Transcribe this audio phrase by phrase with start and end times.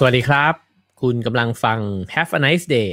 [0.00, 0.54] สวัสดีครับ
[1.02, 1.78] คุณกำลังฟัง
[2.14, 2.90] Have a nice day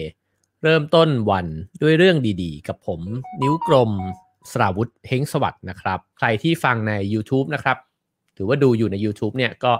[0.64, 1.48] เริ่มต้นวัน
[1.82, 3.02] ด้วยเรื่องดีๆ กับผม
[3.42, 3.92] นิ้วกลม
[4.52, 7.78] สราวุธเฮงสวัสด์นะครับ ใครที่ฟังใน YouTube นะครับ
[8.34, 9.74] หรือว่าดูอยู่ใน YouTube เนี่ยก็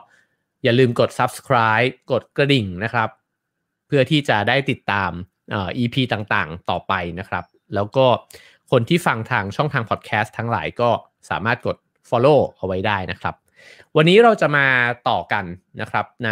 [0.64, 3.10] อย่าลืมกด subscribe กดกระดิ่งนะครับ
[3.88, 5.12] เพื่อที่จะได้ติดตาม
[5.52, 7.46] เอ่อ EP ต่างๆ ต่อไปนะครับ
[7.76, 8.06] แล้วก็
[8.72, 10.90] คนที่ฟังทางช่องทางพอดแคสต์ทั้งหลายก็
[11.30, 11.78] สามารถกด
[12.10, 13.36] follow เอาไว้ได้นะครับ
[13.96, 14.66] วันนี้เราจะมา
[15.10, 15.46] ต่อกัน
[15.82, 16.32] นะครับใน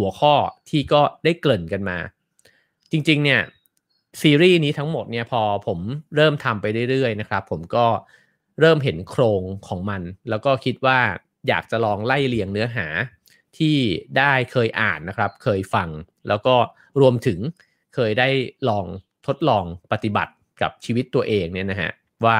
[0.00, 0.34] หัวข้อ
[0.68, 1.98] ที่ก็ได้เกริ่นกันมา
[2.90, 3.40] จริงๆเนี่ย
[4.20, 5.78] ซีรีส์นี้ทั้งหมดเนี่ยพอผม
[6.16, 7.86] เริ่มทำไปเรื่อยๆนะครับผมก็
[8.60, 10.98] เริ่มเห็นโครงของมัน แล้วก็คิดว่า
[11.48, 12.86] อยากจะลองไล่เรียงเนื้อหา
[13.58, 13.76] ที่
[14.18, 15.88] ได้เคยอ่านนะครับ เคยฟัง
[16.28, 16.54] แล้วก็
[17.00, 17.38] รวมถึง
[17.94, 18.28] เคยได้
[18.68, 18.86] ลอง
[19.26, 21.90] ทดลองปฏิบัติกับชีวิตตัวเองเนี่ยนะฮะ
[22.24, 22.38] ว่า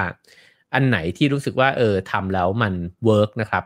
[0.74, 2.74] อันไหนที่รู้สึกว่าเออทำแล้วมัน
[3.04, 3.64] เวิร์กนะครับ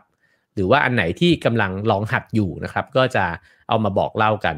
[0.53, 3.25] หรือว่าอันไหนที่กำลังลองหัดอยู่นะครับ ก็จะ
[3.67, 4.57] เอามาบอกเล่ากัน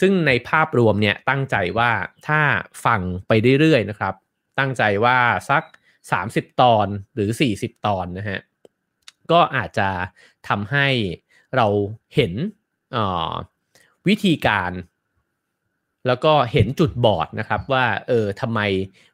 [0.00, 1.90] ซึ่งในภาพรวมเนี่ยตั้งใจว่า
[2.28, 2.40] ถ้า
[2.84, 4.14] ฟังไปเรื่อยๆนะครับ
[4.58, 5.18] ตั้งใจว่า
[5.50, 5.64] สัก
[6.12, 8.40] 30 ตอนหรือ 40 ตอนนะฮะ
[9.32, 9.88] ก็อาจจะ
[10.48, 10.86] ทำให้
[11.56, 11.66] เรา
[12.14, 12.32] เห็น
[14.08, 14.72] วิธีการ
[16.06, 18.60] แล้วก็เห็นจุดบอดนะครับว่าเออทำไม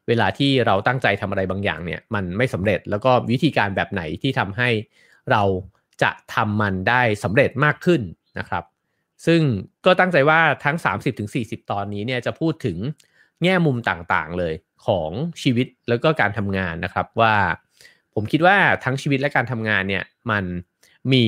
[0.07, 4.69] เวลาที่เราตั้งใจทำอะไรบางอย่างเนี่ยมันไม่สำเร็จแล้วก็วิธีการแบบไหนที่ทำให้
[5.31, 5.43] เรา
[6.03, 8.01] จะทำมันได้สำเร็จมากขึ้น
[8.39, 8.63] นะครับ
[9.25, 9.41] ซึ่ง
[9.85, 10.77] ก็ตั้งใจว่าทั้ง
[11.23, 12.77] 30-40 ตอนนี้เนี่ยจะพูดถึง
[13.43, 14.53] แง่มุมต่างๆเลย
[14.85, 17.35] ของชีวิตแล้วก็การทำงานนะครับว่า
[18.13, 20.43] ผมคิดว่าทั้งชีวิตและการทำงานเนี่ยมัน
[21.11, 21.23] มี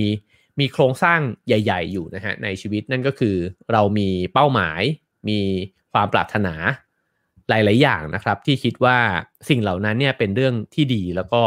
[0.59, 3.35] มีโครงสร้างใหญ่ ๆ อยู่นะฮะในชีวิตนั่นก็คือ
[3.71, 4.81] เรามีเป้าหมาย
[5.29, 5.39] มี
[5.93, 6.55] ความปรารถนา
[7.49, 8.97] หลาย ๆ อย่างนะครับ ที่คิดว่า
[9.49, 11.41] สิ่งเหล่านั้นเนี่ยเป็นเรื่องที่ดีแล้วก็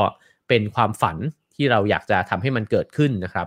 [0.48, 1.16] เป็นความฝัน
[1.54, 3.46] ที่เราอยากจะทำให้มันเกิดขึ้นนะครับ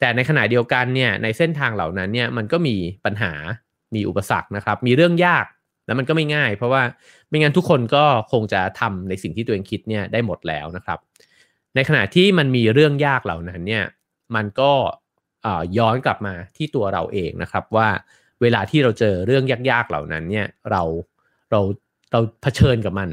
[0.00, 3.32] แต่ในขณะเดียวกันเนี่ยในเส้นทางเหล่านั้นเนี่ยมันก็มีปัญหา
[3.94, 5.46] มีอุปสรรคนะครับ มีเรื่องยาก
[5.86, 6.82] แล้วมันก็ไม่ง่าย เพราะว่า
[7.28, 10.98] ไม่งั้นทุกคนก็คงจะทำในสิ่งที่ตัวเองคิดเนี่ยได้หมดแล้วนะครับ
[11.74, 13.84] ในขณะที่มันมีเรื่องยากเหล่านั้นเนี่ย
[14.34, 14.72] มันก็
[15.78, 17.88] ย้อนกลับมาที่ตัวเราเองนะครับว่า
[18.42, 20.82] เวลาที่เราเจอเรื่องยากๆเหล่านั้นเนี่ยเรา
[21.50, 21.60] เรา
[22.12, 23.10] เราเผชิญกับมัน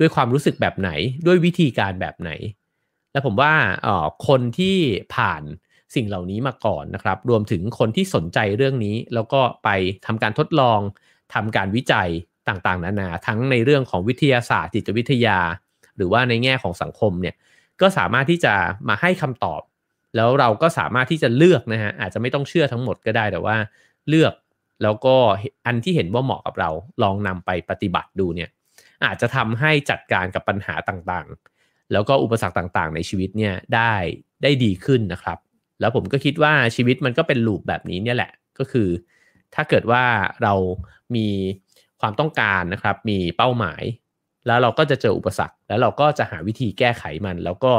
[0.00, 0.90] ด้วยความรู้สึกแบบไหน
[1.26, 2.30] ด้วยวิธีการแบบไหน
[3.12, 3.52] และผมว่า
[4.28, 4.76] คนที่
[5.14, 5.42] ผ่าน
[5.96, 9.68] สิ่งเหล่านี้มาก่อนนะครับ รวมถึงคนที่สนใจเรื่องนี้ แล้วก็ไป
[10.06, 10.80] ทำการทดลอง
[11.34, 12.08] ทำการวิจัย
[12.48, 15.38] ต่างๆ นานา ทั้งในเรื่องของวิทยาศาสตร์จิตวิทยา
[15.96, 17.34] หรือว่าในแง่ของสังคมเนี่ย
[17.80, 18.54] ก็สามารถที่จะ
[18.88, 19.62] มาให้คำตอบ
[20.16, 23.56] แล้วเราก็สามารถที่จะเลือกนะฮะอาจจะไม่ต้องเชื่อทั้งหมดก็ได้แต่ว่า
[24.08, 24.34] เลือก
[24.82, 25.16] แล้วก็
[25.66, 26.70] อันที่เห็นว่าเหมาะกับเรา
[27.02, 28.50] ลองนำไปปฏิบัติดูเนี่ย
[29.04, 33.94] อาจจะทำให้จัดการกับปัญหาต่างๆ แล้วก็อุปสรรคต่างๆ ในชีวิตเนี่ยได้
[34.42, 35.38] ได้ดีขึ้นนะครับ
[35.84, 38.88] แล้วผมก็คิดว่าชีวิตมันก็เป็นลูปแบบนี้เนี่ยแหละ ก็คือ
[39.54, 40.04] ถ้าเกิดว่า
[40.42, 40.54] เรา
[41.16, 41.28] มี
[42.00, 43.82] ความต้องการนะครับ มีเป้าหมาย
[44.46, 47.72] แล้วเราก็จะเจออุปสรรค แล้วเราก็จะหาวิธีแก้ไขมัน แล้วก็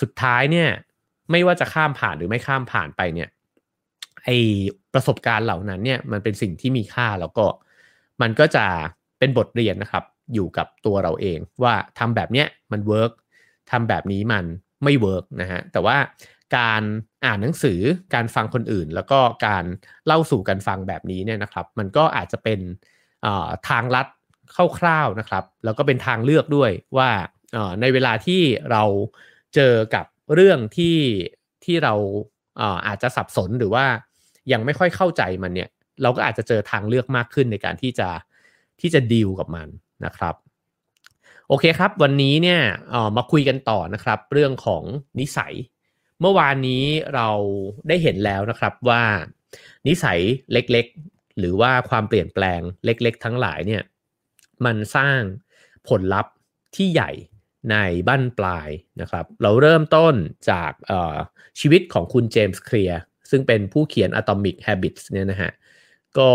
[0.00, 0.68] สุดท้ายเนี่ย
[1.30, 3.28] ไม่ว่าจะข้ามผ่านหรือไม่ข้ามผ่านไปเนี่ย
[4.24, 4.28] ไอ้
[4.94, 7.46] ประสบการณ์เหล่านั้นเนี่ย มันเป็นสิ่งที่มีค่าแล้วก็
[8.22, 8.66] มันก็จะ
[9.18, 10.04] เป็นบทเรียนนะครับ
[10.34, 13.12] อยู่กับตัวเราเองว่าทำแบบเนี้ยมัน work
[13.70, 14.44] ทำแบบนี้มัน
[14.84, 15.96] ไม่ work นะฮะแต่ว่า
[16.56, 16.82] การ
[17.24, 17.80] อ่านหนังสือ
[18.14, 19.64] การฟังคนอื่น แล้วก็การ
[20.06, 22.60] เล่าสู่กันฟังแบบนี้เนี่ยนะครับ มันก็อาจจะเป็น
[23.68, 24.06] ทางลัด
[24.78, 27.10] คร่าวๆนะครับ แล้วก็เป็นทางเลือกด้วยว่า
[27.80, 28.82] ในเวลาที่เรา
[29.54, 30.96] เจอกับเรื่องที่
[31.64, 31.94] ที่เรา
[32.86, 33.84] อาจจะสับสนหรือว่า
[34.52, 35.68] ยังไม่ค่อยเข้าใจมันเนี่ย
[36.02, 38.08] เราก็อาจจะเจอทางเลือกมากขึ้นในการที่จะ
[38.80, 39.68] ที่จะดีลกับมัน
[40.04, 40.34] นะครับ
[41.48, 42.60] โอเคครับ วันนี้เนี่ย
[43.16, 44.82] มาคุยกันต่อนะครับ เรื่องของ
[45.20, 45.54] นิสัย
[46.22, 46.84] เมื่อวานนี้
[47.14, 47.28] เรา
[47.88, 49.02] ได้เห็นแล้วนะครับว่า
[49.88, 50.20] นิสัย
[50.52, 53.82] เล็กๆ หรือว่าความเปลี่ยนแปลงเล็กๆ ทั้งหลายเนี่ย
[54.64, 55.20] มันสร้าง
[55.88, 56.32] ผลลัพธ์
[56.76, 57.10] ที่ใหญ่
[57.70, 57.76] ใน
[58.08, 58.68] บั้นปลาย
[59.00, 60.14] นะครับ เราเริ่มต้น
[60.50, 60.72] จาก
[61.60, 63.00] ชีวิตของคุณเจมส์เคลียร์
[63.30, 65.52] ซึ่งเป็นผู้เขียน Atomic Habits เนี่ยนะฮะ
[66.18, 66.30] ก็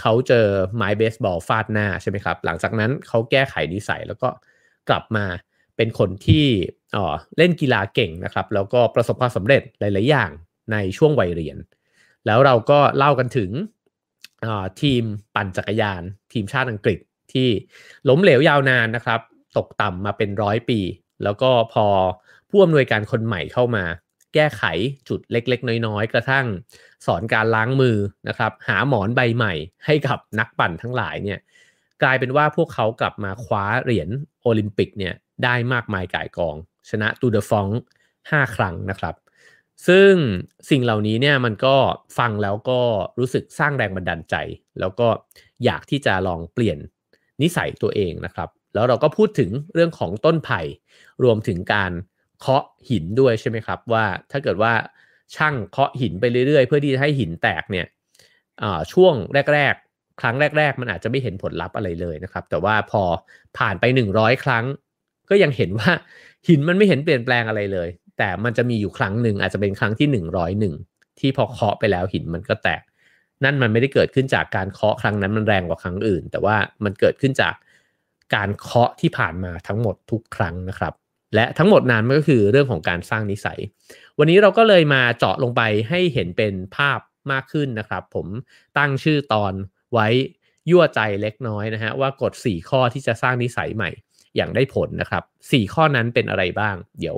[0.00, 4.28] เขาเจอไม้เบสบอลฟาดหน้าใช่ไหมครับ หลังจากนั้นเขาแก้ไขนิสัยแล้วก็
[4.88, 5.26] กลับมา
[5.78, 6.46] เป็นคนที่
[7.36, 10.30] เล่นกีฬาเก่งนะครับ แล้วก็ประสบความสำเร็จหลาย ๆ อย่าง
[10.72, 11.58] ในช่วงวัยเรียน
[12.26, 13.50] แล้วเราก็เล่ากันถึง
[14.82, 15.02] ทีม
[15.34, 16.02] ปั่นจักรยาน
[16.32, 16.98] ทีมชาติอังกฤษ
[17.32, 17.48] ที่
[18.08, 19.20] ล้มเหลวยาวนานนะครับ
[19.56, 20.80] ตกต่ำมาเป็นร้อยปี
[21.24, 21.86] แล้วก็พอ
[22.50, 23.84] ผู้อำนวยการคนใหม่เข้ามา
[24.34, 24.62] แก้ไข
[25.08, 26.46] จุดเล็ก ๆ น้อย ๆ กระทั่ง
[27.06, 27.96] สอนการล้างมือ
[28.28, 29.54] นะครับ หาหมอนใบใหม่
[29.86, 31.38] ให้กับนักปั่นทั้งหลายเนี่ย
[32.02, 34.08] กลายเป็นว่าพวกเขากลับมาคว้าเหรียญ
[34.42, 35.14] โอลิมปิกเนี่ย
[35.44, 36.56] ได้มากมายก่ายกอง
[36.90, 37.66] ชนะตูเดฟอง
[38.30, 39.14] ห้าครั้งนะครับ
[39.88, 40.12] ซึ่ง
[40.70, 41.76] สิ่งเหล่านี้เนี่ยมันก็
[42.18, 42.80] ฟังแล้วก็
[43.18, 44.34] รู้สึกสร้างแรงบันดาลใจ
[44.80, 45.08] แล้วก็
[45.64, 46.78] อยากที่จะลองเปลี่ยน
[47.42, 50.60] นิสัยตัวเองนะครับ แล้วเราก็พูดถึงเรื่องของต้นไผ่
[51.24, 51.92] รวมถึงการ
[52.40, 54.72] เคาะหินด้วยใช่ไหมครับ ว่าถ้าเกิดว่า
[55.34, 57.86] ช่างเคาะหินไปเรื่อยๆ เพื่อที่จะให้หินแตกเนี่ย
[58.92, 59.14] ช่วง
[59.54, 63.02] แรก ๆ ครั้งแรก ๆ มันอาจจะไม่เห็นผลลัพธ์อะไรเลยนะครับ แต่ว่าพอ
[63.58, 64.64] ผ่านไป 100 ครั้ง
[65.30, 65.90] ก็ยังเห็นว่า
[66.48, 67.88] หินมันไม่เห็นเปลี่ยนแปลงอะไรเลย
[68.18, 70.08] แต่มันจะมีอยู่ครั้งหนึ่งอาจจะเป็นครั้งที่
[70.64, 72.82] 101 ที่พอเคาะไปแล้วหินมันก็แตก
[73.44, 77.54] นั่นมันไม่ได้เกิดขึ้นจากการเคาะครั้งนั้นมันแรงกว่าครั้งอื่น แต่ว่ามันเกิดขึ้นจาก
[78.34, 80.92] การเคาะที่ผ่านมาทั้งหมดทุกครั้งนะครับ
[81.34, 83.58] และทั้งหมดนั้นมันก็คือเรื่องของการสร้างนิสัย
[84.18, 87.00] วันนี้เราก็เลยมาเจาะลงไปให้เห็นเป็นภาพ
[87.32, 88.26] มากขึ้นนะครับ ผม
[88.78, 89.52] ตั้งชื่อตอน
[89.92, 90.08] ไว้
[90.70, 93.90] ยั่วใจเล็กน้อยนะฮะว่ากฎ4ข้อที่จะสร้างนิสัยใหม่
[94.36, 97.16] อย่างได้ผลนะครับ 4 ข้อนั้นเป็นอะไรบ้าง เดี๋ยว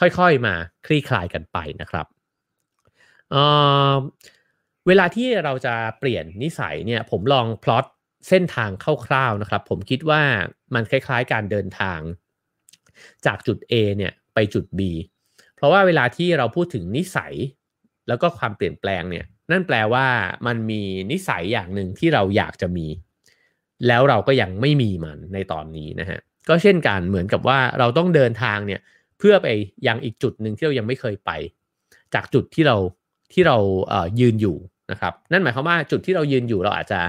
[0.00, 0.54] ค่อยๆมา
[0.86, 2.06] คลี่คลายกันไปนะครับ
[3.30, 7.84] เเวลาที่เราจะเปลี่ยนนิสัยเนี่ยผมลองพลอต
[8.28, 8.70] เส้นทาง
[9.06, 10.22] คร่าวๆนะครับ ผมคิดว่า
[10.74, 12.00] มันคล้ายๆ การเดินทาง
[13.26, 14.80] จากจุด A เนี่ยไปจุด B
[15.56, 17.34] เพราะว่าเวลาที่เราพูดถึงนิสัย
[18.08, 20.06] แล้วก็ความเปลี่ยนแปลงเนี่ยนั่นแปลว่า
[20.46, 22.86] มันมีนิสัยอย่างหนึ่งที่เราอยากจะมี
[23.86, 28.80] แล้วเราก็ยังไม่มีมันในตอนนี้นะฮะ ก็เช่นกันเหมือนกับว่าเราต้องเดินทางเนี่ย
[29.18, 29.46] เพื่อไป
[29.86, 31.30] ยังอีกจุดหนึ่งที่เรายังไม่เคยไป
[32.14, 32.76] จากจุดที่เรา
[33.32, 33.56] ที่เรา
[34.16, 34.56] เยืนอยู่
[34.90, 37.00] นะครับ นั่นหมายความว่าจุดที่เรายืนอยู่เราอาจจะ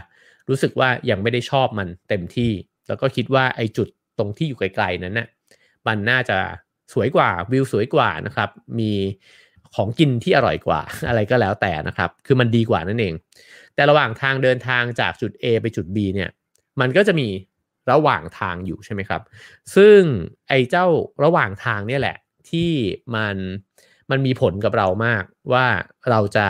[0.49, 2.51] รู้สึกว่ายังไม่ได้ชอบมันเต็มที่
[2.87, 3.87] แล้วก็คิดว่าไอ้จุด
[4.17, 5.27] ตรงที่อยู่ไกลๆนั้นนะ่ะ
[5.87, 6.37] มันน่าจะ
[6.93, 8.49] สวยกว่าวิวสวยกว่านะครับ
[8.79, 8.91] มี
[9.75, 13.13] ของกินที่อร่อยกว่าอะไรก็แล้วแต่นะครับ คือมันดีกว่านั่นเอง
[13.75, 16.29] แต่ระหว่างทางเดินทางจากจุด A ไปจุด B เนี่ย
[16.81, 17.27] มันก็จะมี
[17.91, 19.21] ระหว่างทางอยู่ใช่ไหมครับ
[19.75, 19.99] ซึ่ง
[20.49, 20.85] ไอ้เจ้า
[21.23, 22.17] ระหว่างทางเนี่ยแหละ
[22.49, 22.71] ที่
[23.15, 23.35] มัน
[24.11, 25.23] มันมีผลกับเรามาก
[25.53, 25.65] ว่า
[26.09, 26.47] เราจะ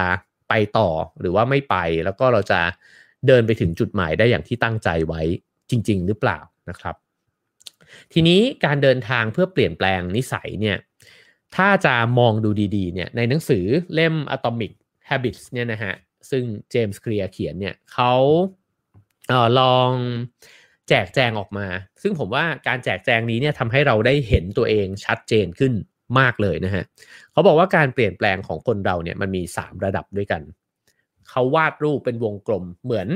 [0.49, 0.89] ไปต่อ
[1.19, 1.75] หรือว่าไม่ไป
[2.05, 2.59] แล้วก็เราจะ
[3.27, 5.21] เดินไปถึงจุดหมายได้อย่างที่ตั้งใจไว้
[5.69, 6.39] จริง ๆ หรือเปล่า
[6.69, 6.95] นะครับ
[8.13, 10.77] ทีนี้การเดินทางเพื่อเปลี่ยนแปลงนิสัยเนี่ย
[11.55, 14.71] ถ้าจะมองดูดีๆเนี่ยในหนังสือเล่ม Atomic
[15.09, 15.93] Habits เนี่ยนะฮะ
[16.29, 18.13] ซึ่งเจมส์เคลียร์เขียนเนี่ยเขา
[19.29, 19.89] เออลอง
[20.91, 21.67] จกแจงออกมา
[22.01, 25.73] ซึ่งผมว่าการแจกแจงนี้เนี่ยทำให้เราได้เห็นตัวเองชัดเจนขึ้น
[26.19, 26.83] มากเลยนะฮะ
[27.31, 30.41] เขาบอกว่าการเปลี่ยนแปลงของคนเราเนี่ยมันมี 3 ระดับด้วยกัน
[31.29, 33.07] เขาวาดรูปเป็นวงกลมเหมือน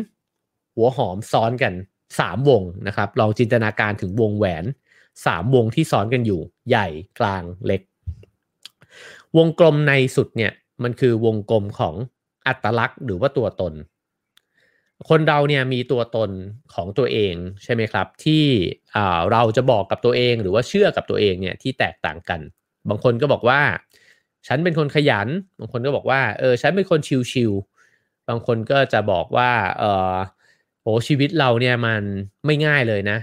[0.75, 1.73] หัวหอมซ้อนกัน
[2.11, 4.63] 3 วงนะครับลองจินตนาการถึงวงแหวน
[5.09, 6.87] 3 วงที่ซ้อนกันอยู่ ใหญ่
[7.19, 7.81] กลางเล็ก
[9.37, 10.51] วงกลมในสุดเนี่ย
[10.83, 11.95] มันคือวงกลมของ
[12.47, 13.73] อัตลักษณ์หรือว่าตัวตน
[15.09, 16.31] คนเราเนี่ยมีตัวตน
[16.73, 18.43] ของตัวเองใช่ไหมครับ ที่
[19.31, 22.41] เราจะบอกกับตัวเองหรือว่าเชื่อกับตัวเองเนี่ยที่แตกต่างกัน
[22.89, 23.61] บางคนก็บอกว่า
[24.47, 25.27] ฉันเป็นคนขยัน
[25.59, 26.99] บางคนก็บอกว่าเออฉันเป็นคน
[27.31, 29.83] ชิวๆบางคนก็จะบอกว่าเอ
[30.13, 30.15] อ
[30.81, 32.01] โหชีวิตเราเนี่ยมัน
[32.45, 33.17] ไม่ง่ายเลยนะ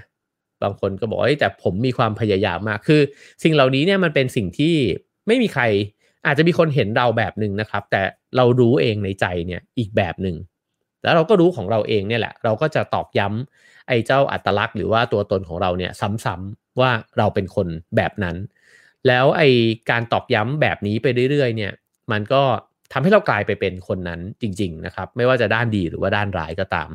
[0.63, 3.01] บางคนก็บอกแต่ผมมีความพยายามมากคือ
[3.43, 4.77] สิ่งเหล่านี้เนี่ยมันเป็นสิ่งที่
[5.27, 5.65] ไม่มีใคร
[6.27, 8.03] อาจจะมีคนเห็นเราแบบหนึ่งนะครับ แต่
[8.37, 10.37] เรารู้เองในใจเนี่ยอีกแบบหนึ่ง
[11.09, 15.93] แล้วเราก็รู้ของเราเองเนี่ยแหละ เราก็จะตอกย้ำไอ้เจ้าอัตลักษณ์หรือว่าตัวตนของเราเนี่ย
[16.25, 18.37] ซ้ำๆว่าเราเป็นคนแบบนั้น
[19.07, 19.49] แล้วไอ้
[19.91, 21.73] การตอกย้ำแบบนี้ไปเรื่อยๆ เนี่ย
[22.13, 22.43] มันก็
[22.93, 26.89] ทำให้เรากลายไปเป็นคนนั้นจริง ๆ นะครับ ไม่ว่าจะด้านดีหรือว่าด้านร้ายก็ตาม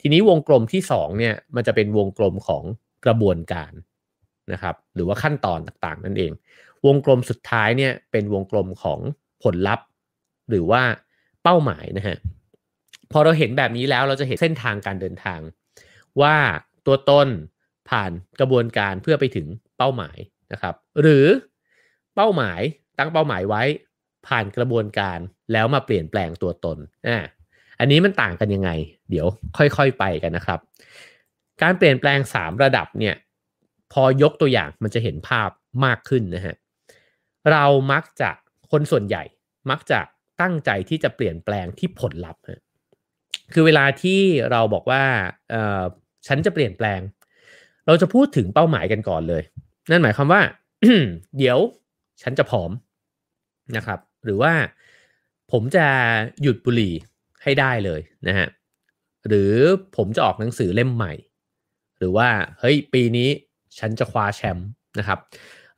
[0.00, 2.62] ทีนี้วงกลมที่2เนี่ยมันจะเป็นวงกลมของ
[3.04, 3.72] กระบวนการ
[4.52, 6.32] นะครับ หรือว่าขั้นตอนต่างๆ นั่นเอง
[6.86, 9.00] วงกลมสุดท้ายเนี่ยเป็นวงกลมของ
[9.42, 9.86] ผลลัพธ์
[10.50, 10.82] หรือว่า
[11.42, 12.16] เป้าหมายนะฮะ
[13.12, 15.40] พอเราเห็นแบบนี้แล้วเราจะเห็นเส้นทางการเดินทาง
[16.20, 16.36] ว่า
[16.86, 17.28] ตัวตน
[17.90, 19.46] ผ่านกระบวนการเพื่อไปถึง
[19.78, 20.18] เป้าหมาย
[20.52, 21.26] นะครับ หรือ
[22.14, 22.60] เป้าหมาย
[22.98, 23.62] ตั้งเป้าหมายไว้
[24.26, 25.18] ผ่านกระบวนการ
[25.52, 27.18] แล้วมาเปลี่ยนแปลงตัวตนอ่า
[27.80, 28.70] อันนี้มันต่างกันยังไง
[29.10, 29.26] เดี๋ยว
[29.56, 30.60] ค่อยๆไปกันนะครับ
[31.62, 33.14] การเปลี่ยนแปลง 3 ระดับเนี่ย
[33.92, 35.50] พอยกตัวอย่างมันจะเห็นภาพ
[35.84, 36.56] มากขึ้นนะฮะ
[37.50, 38.30] เรามักจะ
[38.70, 39.22] คนส่วนใหญ่
[39.70, 40.00] มักจะ
[40.40, 42.42] ตั้งใจที่จะเปลี่ยนแปลงที่ผลลัพธ์
[43.52, 45.04] คือเวลาที่เราบอกว่า
[45.50, 45.82] เออ
[46.26, 47.00] ฉันจะเปลี่ยนแปลง
[47.86, 49.42] เราจะพูดถึงเป้าหมายกันก่อนเลย
[49.90, 50.42] นั่นหมายความว่า
[51.38, 51.58] เดี๋ยว
[52.22, 52.70] ฉันจะผอม
[53.76, 54.52] นะครับ หรือว่า
[55.52, 55.86] ผมจะ
[56.42, 56.94] หยุดบุหรี่
[57.42, 58.48] ให้ได้เลยนะฮะ
[59.28, 59.52] หรือ
[59.96, 61.12] ผมจะออกหนังสือเล่มใหม่
[61.98, 62.28] หรือว่า
[62.60, 63.28] เฮ้ยปีนี้
[63.78, 65.18] ฉันจะคว้าแชมป์นะครับ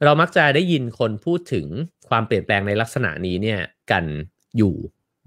[0.05, 1.67] เรามักจะได้ยินคนพูดถึง
[2.09, 3.61] ความเปลี่ยนแปลงในลักษณะนี้เนี่ย
[3.91, 4.05] กัน
[4.57, 4.75] อยู่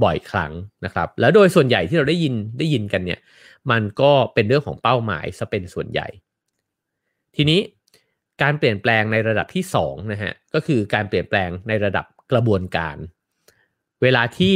[0.04, 0.52] บ่อยครั้ง
[0.86, 3.20] นะครับ แล้วโดยส่วนใหญ่ที่เราได้ยินได้ยินกันเนี่ย
[3.72, 6.08] มันก็เป็นเรื่องของเป้าหมายซะเป็นส่วนใหญ่
[7.36, 7.60] ทีนี้
[8.42, 12.98] การเปลี่ยนแปลงในระดับที่2นะฮะก็คือการเปลี่ยนแปลงในระดับกระบวนการ
[14.02, 14.56] เวลาที่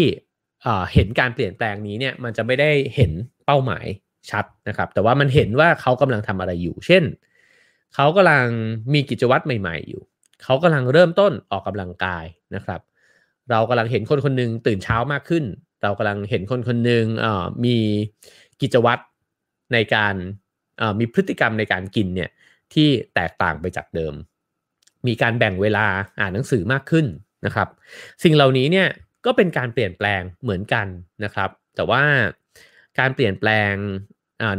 [0.94, 3.12] เห็นการเปลี่ยนแปลงนี้เนี่ยมันจะไม่ได้เห็น
[3.46, 3.86] เป้าหมาย
[4.32, 7.04] ชัดนะครับ แต่ว่ามันเห็นว่าเขากำลังทำอะไรอยู่ เช่น
[7.96, 8.48] เขากำลัง
[8.94, 10.02] มีกิจวัตรใหม่ ๆ อยู่
[10.44, 12.80] เขากำลังเริ่มต้นออกกำลังกายนะครับ
[13.52, 15.44] เรากำลังเห็นคนคนหนึ่งตื่นเช้ามากขึ้น
[15.84, 17.06] เรากำลังเห็นคนคนหนึ่ง
[17.66, 17.78] มี
[18.62, 19.02] กิจวัตร
[19.74, 20.16] ในการ
[21.00, 22.30] มีพฤติกรรมในการกินเนี่ย
[22.74, 24.14] ที่แตกต่างไปจากเดิม
[25.08, 25.86] มีการแบ่งเวลา
[26.20, 27.06] อ่านหนังสือมากขึ้น
[27.46, 27.68] นะครับ
[28.24, 28.88] สิ่งเหล่านี้เนี่ย
[29.26, 30.88] ก็เป็นการเปลี่ยนแปลงเหมือนกัน
[31.24, 32.04] นะครับ แต่ว่า
[33.00, 33.74] การเปลี่ยนแปลง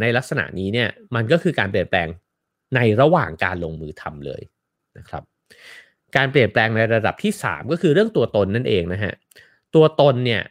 [0.01, 2.09] ในลักษณะนี้เนี่ยมันก็คือการเปลี่ยนแปลง
[2.77, 4.43] ในระหว่างการลงมือทำเลย
[4.99, 5.23] นะครับ
[6.17, 9.15] การเปลี่ยนแปลงในระดับที่ 3 ก็คือเรื่องตัวตนนั่นเองนะฮะ
[9.75, 10.43] ตัวตนเนี่ย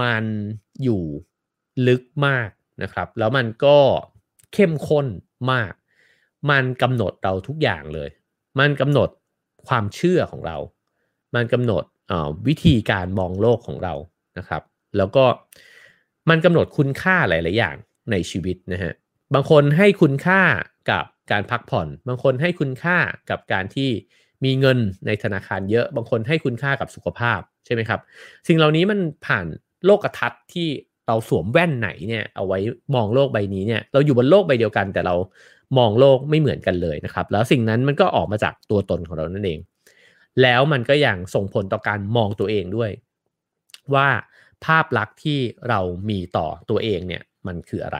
[0.00, 0.24] มัน
[0.82, 1.02] อยู่
[1.86, 2.48] ลึกมาก
[2.82, 3.78] นะครับ แล้วมันก็
[4.52, 5.06] เข้มข้น
[5.52, 5.72] มาก
[6.50, 8.10] มันกำหนดเราทุกอย่างเลย
[8.58, 9.08] มันกำหนด
[9.68, 10.56] ความเชื่อของเรา
[11.34, 11.84] มันกำหนด
[12.48, 13.94] วิธีการมองโลกของเรา
[14.38, 14.62] นะครับ
[14.96, 15.24] แล้วก็
[16.30, 17.76] มันกำหนดคุณค่าหลาย ๆ อย่าง
[18.10, 18.92] ในชีวิตนะฮะ
[19.34, 20.40] บางคนให้คุณค่า
[20.90, 22.98] กับการพักผ่อน บางคนให้คุณค่า
[23.30, 23.90] กับการที่
[24.44, 28.00] มีเงินในธนาคารเยอะบางคนให้คุณค่ากับสุขภาพใช่ไหมครับ
[28.48, 29.46] สิ่งเหล่านี้มันผ่าน
[29.84, 30.68] โลกทัศน์ที่
[31.06, 32.58] เราสวมแว่นไหนเนี่ยเอาไว้
[32.94, 35.14] มองโลกใบนี้เนี่ยเราอยู่บนโลกใบเดียวกัน แต่เรา
[35.78, 39.58] มองโลกไม่เหมือนกันเลยนะครับ แล้วสิ่งนั้นมันก็ออกมาจากตัวตนของเรานั่นเอง
[40.42, 42.90] แล้วมันก็ยังส่งผลต่อการมองตัวเองด้วย
[43.94, 44.08] ว่า
[44.64, 45.80] ภาพลักษณ์ที่เรา
[46.10, 47.98] มีต่อตัวเองเนี่ยมันคืออะไร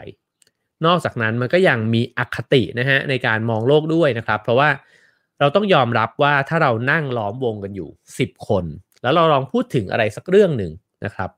[0.87, 4.69] นอกจากนั้นมันก็ยังมีอคตินะฮะในการมองโลกด้วยนะครับ เพราะว่า
[5.43, 8.65] เราต้องยอมรับว่าถ้าเรานั่งล้อมวงกันอยู่ 10 คน
[9.03, 10.73] แล้วเราลองพูดถึงอะไรสักเรื่องหนึ่ง
[11.05, 11.31] นะครับ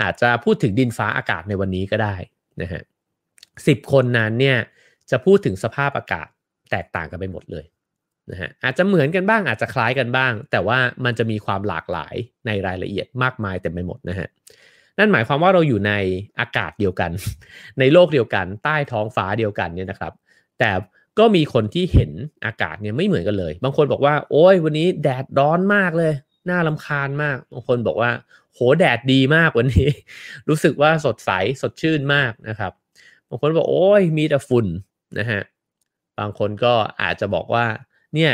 [0.00, 2.14] อาจจะพูดถึงดินฟ้าอากาศในวันนี้ก็ได้
[2.62, 2.82] นะฮะ
[3.66, 4.58] สิบคนนั้นเนี่ย
[5.10, 6.28] จะพูดถึงสภาพอากาศ
[6.70, 7.64] แตกต่างกันไปหมดเลย
[8.30, 12.14] นะฮะอาจจะเหมือนกันบ้างอาจจะคล้ายกันบ้าง แต่ว่ามันจะมีความหลากหลาย
[12.46, 14.28] ในรายละเอียดมากมายเต็มไปหมดนะฮะ
[14.98, 15.92] นั่นหมายความว่าเราอยู่ใน
[16.40, 17.10] อากาศเดียวกัน
[17.78, 20.12] ในโลกเดียวกัน ใต้ท้องฟ้าเดียวกันเนี่ยนะครับ
[20.58, 20.70] แต่
[21.18, 22.10] ก็มีคนที่เห็น
[22.46, 26.12] อากาศเนี่ยไม่เหมือนกันเลย บางคนบอกว่า โอ้ยวันนี้แดดร้อนมากเลย
[26.50, 28.10] น่าลำคาญมาก บางคนบอกว่า
[28.54, 29.88] โหแดดดีมากวันนี้
[30.48, 31.30] รู้สึกว่าสดใส
[31.62, 32.72] สดชื่นมากนะครับ
[33.28, 34.66] บางคนบอกโอ้ยมีแต่ฝุ่น
[35.18, 35.42] นะฮะ
[36.18, 37.66] บางคนก็อาจจะบอกว่า
[38.14, 38.32] เนี่ย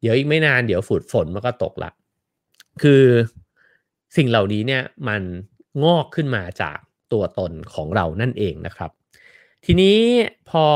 [0.00, 1.90] เดี๋ยวอีกไม่นานเดี๋ยวฝุดฝนมันก็ตกละ
[2.82, 3.04] คือ
[4.16, 5.22] สิ่งเหล่านี้เนี่ยมัน
[5.84, 6.78] งอกขึ้นมาจาก
[7.12, 8.90] ตัวตนของเรานั่นเองนะครับ
[9.66, 9.98] ทีนี้
[10.50, 10.66] พอ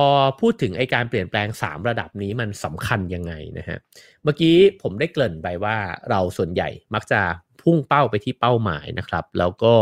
[0.40, 3.78] พูดถึงไอการเปลี่ยนแปลง 3 ระดับนี้มันสำคัญยังไงนะฮะ
[4.22, 5.76] เมื่อกี้ผมได้เกริ่นไปว่า
[6.10, 7.20] เราส่วนใหญ่มักจะ
[7.62, 9.74] พุ่งเป้าไปที่เป้าหมายนะครับ แล้วก็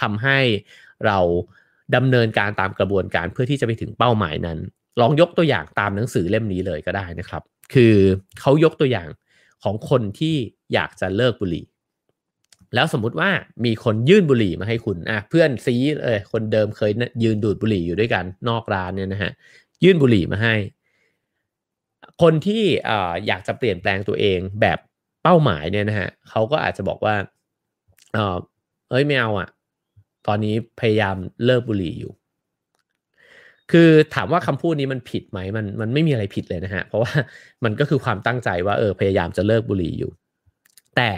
[0.00, 0.38] ทำให้
[1.06, 1.18] เรา
[1.96, 4.58] ดำเนินการตามกระบวนการเพื่อที่จะไปถึงเป้าหมายนั้น
[5.00, 7.42] ลองยกตัวอย่างตามหนังสือเล่มนี้เลยก็ได้นะครับ
[7.74, 7.94] คือ
[8.40, 9.08] เขายกตัวอย่าง
[9.62, 10.34] ของคนที่
[10.74, 11.64] อยากจะเลิกบุหรี่
[12.74, 13.30] แล้วสมมุติว่า
[13.64, 19.32] มีคนยื่นบุหรี่มาให้คุณอะเพื่อนซีเออคนเดิมเคยยืนดูดบุหรี่อยู่ด้วยกันนอกร้านเนี่ยนะฮะ
[19.84, 20.54] ยื่นบุหรี่มาให้
[22.22, 24.78] คนที่อ่าอยากจะเปลี่ยนแปลงตัวเองแบบ
[25.22, 27.14] เป้าหมายเนี่ยนะฮะเขาก็อาจจะบอกว่า
[28.12, 28.36] เออ
[28.90, 29.48] เอ้ยไม่เอาอะ
[30.26, 32.12] ตอนนี้พยายามเลิกบุหรี่อยู่
[33.72, 37.12] คือถามว่าคำพูดนี้มันผิดไหมมันมันไม่มีอะไรผิดเลยนะฮะเพราะว่า
[37.64, 40.10] มันก็คือความตั้งใจว่าเออพยายามจะเลิกบุหรี่อยู่
[40.96, 41.10] แต่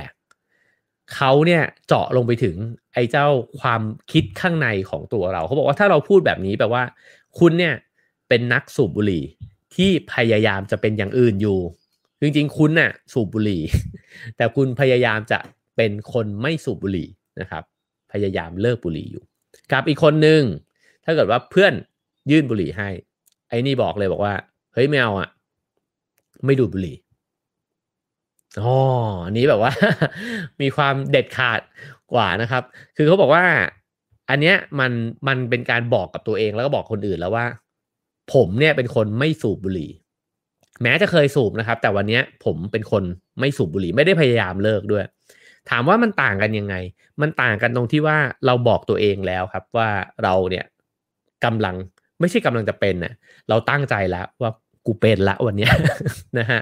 [1.14, 2.56] เขาเนี่ยเจาะลงไปถึง
[2.94, 3.26] ไอ้เจ้า
[3.60, 3.82] ความ
[4.12, 6.82] คิดข้างในของตัวเรา เขาบอกว่าถ้าเราพูดแบบนี้แปลว่า
[7.38, 7.74] คุณเนี่ย
[8.28, 9.24] เป็นนักสูบบุหรี่
[9.74, 11.58] ที่พยายามจะเป็นอย่างอื่นอยู่
[12.20, 13.62] จริงๆ คุณน่ะสูบบุหรี่
[14.36, 15.38] แต่คุณพยายามจะ
[15.76, 17.08] เป็นคนไม่สูบบุหรี่
[17.40, 17.62] นะครับ
[18.12, 19.22] พยายามเลิกบุหรี่อยู่
[19.72, 20.42] กับอีกคนหนึ่ง
[21.04, 21.72] ถ้าเกิดว่าเพื่อน
[22.30, 22.88] ยื่นบุหรี่ให้
[23.48, 24.34] ไอ้นี่บอกเลยบอกว่า
[24.74, 25.28] เฮ้ยไม่เอาอะ
[26.46, 26.96] ไม่ดูดบุหรี่
[28.62, 28.74] อ๋อ
[29.24, 29.72] อันนี้แบบว่า
[30.60, 31.60] มีความเด็ดขาด
[32.12, 32.62] กว่านะครับ
[32.96, 33.44] คือเขาบอกว่า
[34.30, 34.92] อันเนี้ยมัน
[35.28, 37.46] มันเป็นการบอกกับตัวเองแล้วก็บอกคนอื่นแล้วว่า
[38.34, 39.90] ผมเนี่ยเป็นคนไม่สูบบุหรี่
[40.82, 43.02] แม้จะเคยสูบนะครับ แต่วันนี้ผมเป็นคน
[43.40, 45.04] ไม่สูบบุหรี่ไม่ได้พยายามเลิกด้วย
[45.70, 46.74] ถามว่ามันต่างกันยังไง
[47.20, 49.88] มันต่างกันตรงที่ว่าเราบอกตัวเองแล้วครับ ว่า
[50.22, 50.64] เราเนี่ย
[51.44, 51.74] กำลัง
[52.20, 53.14] ไม่ใช่กำลังจะเป็นเนะ่ย
[53.48, 54.50] เราตั้งใจแล้วว่า
[54.86, 55.68] กูเป็นละวันนี้
[56.38, 56.60] นะฮะ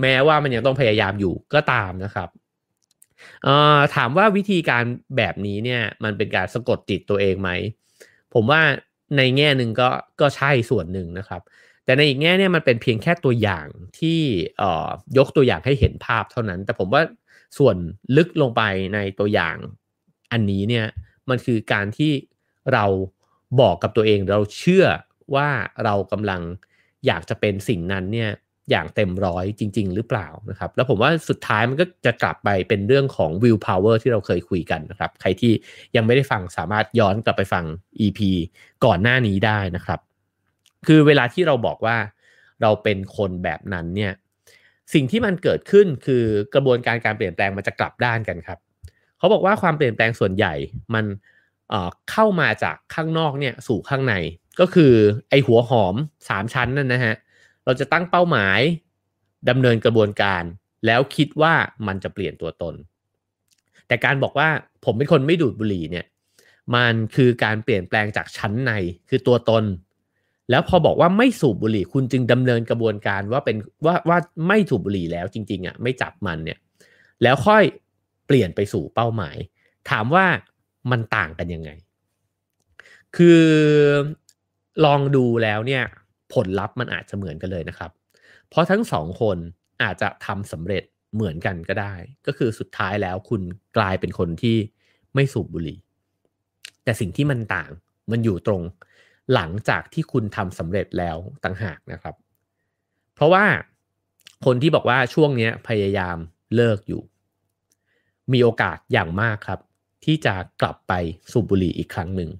[0.00, 2.28] แม้ว่ามันยังต้องพยายามอยู่ก็ตามนะครับ
[3.94, 4.84] ถามว่าวิธีการ
[5.16, 7.50] แบบนี้เนี่ยมันเป็นการสะกดจิตตัวเองไหม
[8.34, 8.60] ผมว่า
[9.16, 9.88] ในแง่หนึ่งก็
[10.20, 11.42] ก็ใช่ส่วนหนึ่งนะครับ
[11.84, 13.66] แต่ในอีกแง่เนี่ยมันเป็นเพียงแค่ตัวอย่าง
[13.98, 14.20] ที่
[15.18, 17.02] ยกตัวอย่างให้เห็นภาพเท่านั้น แต่ผมว่า
[17.58, 17.76] ส่วน
[18.16, 18.62] ลึกลงไป
[18.94, 19.56] ในตัวอย่าง
[20.32, 20.86] อันนี้เนี่ย
[21.28, 22.12] มันคือการที่
[22.72, 22.84] เรา
[23.60, 24.84] บอกกับตัวเองเราเชื่อ
[25.34, 25.48] ว่า
[25.84, 26.42] เรากำลัง
[27.06, 28.30] อยากจะเป็นสิ่งนั้นเนี่ย
[28.70, 35.52] อย่างเต็มร้อยจริง ๆ หรือเปล่านะครับ แล้วผมว่าสุดท้ายมันก็จะกลับไปเป็นเรื่องของ will power ที่เราเคยคุยกันนะครับ ใครที่
[35.96, 37.64] ยังไม่ได้ฟังสามารถย้อนกลับไปฟัง
[38.00, 38.20] EP
[38.84, 40.00] ก่อนหน้านี้ได้นะครับ
[40.86, 41.96] คือเวลาที่เราบอกว่า
[42.62, 44.12] เราเป็นคนแบบนั้นเนี่ย
[44.94, 48.58] สิ่งที่มันเกิดขึ้นคือกระบวนการการเปลี่ยนแปลงมันจะกลับด้านกันครับ
[49.18, 50.54] เขาบอกว่าความเปลี่ยนแปลงส่วนใหญ่
[50.94, 51.04] มัน
[52.10, 54.14] เข้ามาจากข้างนอกเนี่ยสู่ข้างใน
[54.60, 54.92] ก็คือ
[55.30, 55.94] ไอหัวหอม
[56.28, 57.14] สามชั้นนั่นนะฮะ
[57.64, 58.60] เราจะตั้งเป้าหมาย
[59.48, 60.42] ดำเนินกระบวนการ
[60.86, 61.54] แล้วคิดว่า
[61.86, 62.74] มันจะเปลี่ยนตัวตน
[63.86, 64.48] แต่การบอกว่า
[64.84, 66.06] ผมเป็นคนไม่ดูดบุหรี่เนี่ย
[66.74, 68.72] มันคือการเปลี่ยนแปลงจากชั้นใน
[69.08, 69.64] คือตัวตน
[70.50, 73.56] แล้วพอบอกว่าไม่สูบบุหรี่คุณจึงดำเนินกระบวนการว่าเป็น
[73.86, 74.18] ว่าว่า
[74.48, 76.58] ไม่สูบบุหรี่แล้วจริงๆอะไม่จับมันเนี่ย
[77.22, 77.62] แล้วค่อย
[78.26, 79.36] เปลี่ยนไปสู่เป้าหมาย
[79.90, 80.26] ถามว่า
[80.90, 81.70] มันต่างกันยังไง
[83.16, 83.42] คือ
[84.84, 85.82] ลองดูแล้วเนี่ย
[86.34, 87.90] ผลลัพธ์มันอาจจะเหมือนกันเลยนะครับ
[88.48, 89.36] เพราะทั้งสองคน
[89.82, 91.94] อาจจะทำสำเร็จเหมือนกันก็ได้
[92.26, 93.42] ก็คือสุดท้ายแล้วคุณ
[93.76, 94.56] กลายเป็นคนที่
[95.14, 95.78] ไม่สูบบุหรี่
[96.84, 97.70] แต่สิ่งที่มันต่าง
[98.10, 98.62] มันอยู่ตรง
[99.34, 102.14] หลังจากที่คุณทำสำเร็จแล้วต่างหากนะครับ
[103.14, 103.44] เพราะว่า
[104.44, 106.16] คนที่บอกว่าช่วงนี้พยายาม
[106.56, 107.02] เลิกอยู่
[108.32, 109.60] มีโอกาสอย่างมากครับ
[110.04, 110.92] ที่จะกลับไป
[111.32, 112.30] สูบบุหรี่อีกครั้งหนึ่ง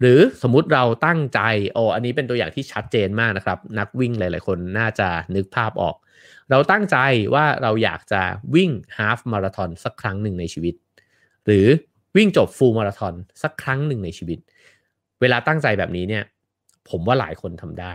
[0.00, 1.40] หรือสมมุติเราตั้งใจ
[1.72, 5.96] โอ้อันนี้เป็นตัวอย่างที่ชัดเจนมากนะครับ นักวิ่งหลาย ๆ คนน่าจะนึกภาพออก
[6.50, 6.96] เราตั้งใจ
[7.34, 8.22] ว่าเราอยากจะ
[8.54, 10.74] วิ่งฮาฟมาราทอนสักครั้งหนึ่งในชีวิต
[11.46, 11.66] หรือ
[12.16, 14.38] วิ่งจบฟูลมาราทอนสักครั้งหนึ่งในชีวิต
[15.20, 16.24] เวลาตั้งใจแบบนี้เนี่ย
[16.90, 17.94] ผมว่าหลายคนทำได้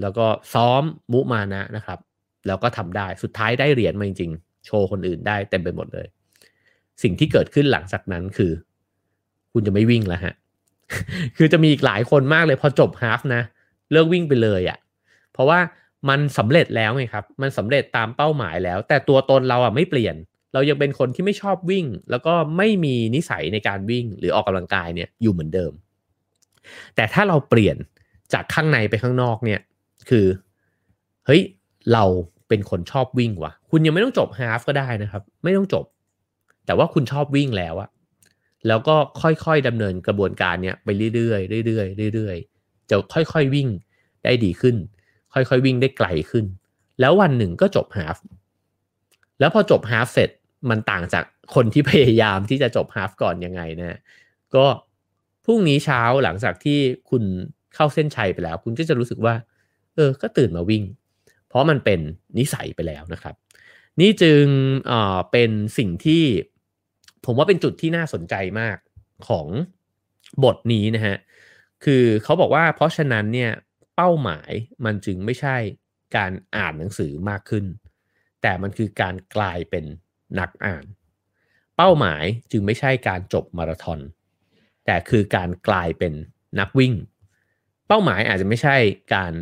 [0.00, 1.98] แล้วก็ซ้อมมุมานะนะครับ
[2.46, 6.06] แล้วก็ทำได้สุดท้ายได้เหรียญมาจริงๆ โชว์คนอื่นได้เต็มไปหมดเลย
[7.02, 8.52] สิ่งที่เกิดขึ้นหลังจากนั้นคือ
[9.52, 10.34] คุณจะไม่วิ่งแล้วฮะ
[11.36, 13.42] คือจะมีอีกหลายคนมากเลยพอจบฮาฟนะ
[13.92, 14.78] เลิกวิ่งไปเลยอะ่ะ
[15.32, 15.58] เพราะว่า
[16.08, 20.14] มันสำเร็จแล้วไงครับ มันสำเร็จตามเป้าหมายแล้ว แต่ตัวตนเราอะไม่เปลี่ยน
[20.52, 25.72] เรายังเป็นคนที่ไม่ชอบวิ่ง แล้วก็ไม่มีนิสัยในการวิ่งหรือออกกำลังกายเนี่ยอยู่เหมือนเดิม
[26.96, 27.76] แต่ถ้าเราเปลี่ยน
[28.32, 29.60] จากข้างในไปข้างนอกเนี่ย
[30.08, 30.26] คือ
[31.26, 31.42] เฮ้ย
[31.92, 32.04] เรา
[32.48, 35.84] เป็นคนชอบวิ่งว่ะคุณยังไม่ต้องจบฮาฟก็ได้นะครับ ไม่ต้องจบ
[36.66, 37.88] แต่ว่าคุณชอบวิ่งแล้วอะ
[38.66, 43.68] แล้วก็ค่อยๆดำเนินกระบวนการเนี้ยไปเรื่อยๆเรื่อยๆเรื่อยๆจะค่อยๆวิ่ง
[44.24, 44.76] ได้ดีขึ้น
[45.34, 46.44] ค่อยๆวิ่งได้ไกลขึ้น
[47.00, 48.16] แล้ววันหนึ่งก็จบฮาฟ
[49.40, 50.30] แล้วพอจบฮาฟเสร็จ
[50.70, 53.98] มันต่างจากคนที่พยายามที่จะจบฮาฟก่อนยังไงนะ
[54.54, 54.66] ก็
[55.44, 56.78] พรุ่งนี้เช้าหลังจากที่
[57.10, 57.22] คุณ
[57.74, 59.34] เข้าเส้นชัยไปแล้ว คุณก็จะรู้สึกว่า
[59.94, 60.84] เออ ก็ตื่นมาวิ่ง
[61.48, 62.00] เพราะมันเป็น
[62.38, 63.34] นิสัยไปแล้วนะครับ
[64.00, 64.44] นี่จึง
[64.86, 66.22] เอ่อเป็นสิ่งที่
[67.24, 68.76] ผมว่าเป็นจุดที่น่าสนใจมาก
[69.28, 69.46] ของ
[70.44, 71.16] บทนี้นะฮะ
[71.84, 73.52] คือเขาบอกว่าเพราะฉะนั้นเนี่ย
[73.96, 74.50] เป้าหมาย
[74.84, 75.56] มันจึงไม่ใช่
[76.16, 77.64] การอ่านหนังสือมากขึ้น
[78.42, 79.84] แต่มันคือการกลายเป็น
[80.38, 80.84] นักอ่าน
[81.76, 84.00] เป้าหมายจึงไม่ใช่การจบมาราธอน
[84.86, 86.12] แต่คือการกลายเป็น
[86.60, 86.94] นักวิ่ง
[87.86, 88.76] เป้าหมายอาจจะไม่ใช่
[89.14, 89.32] การ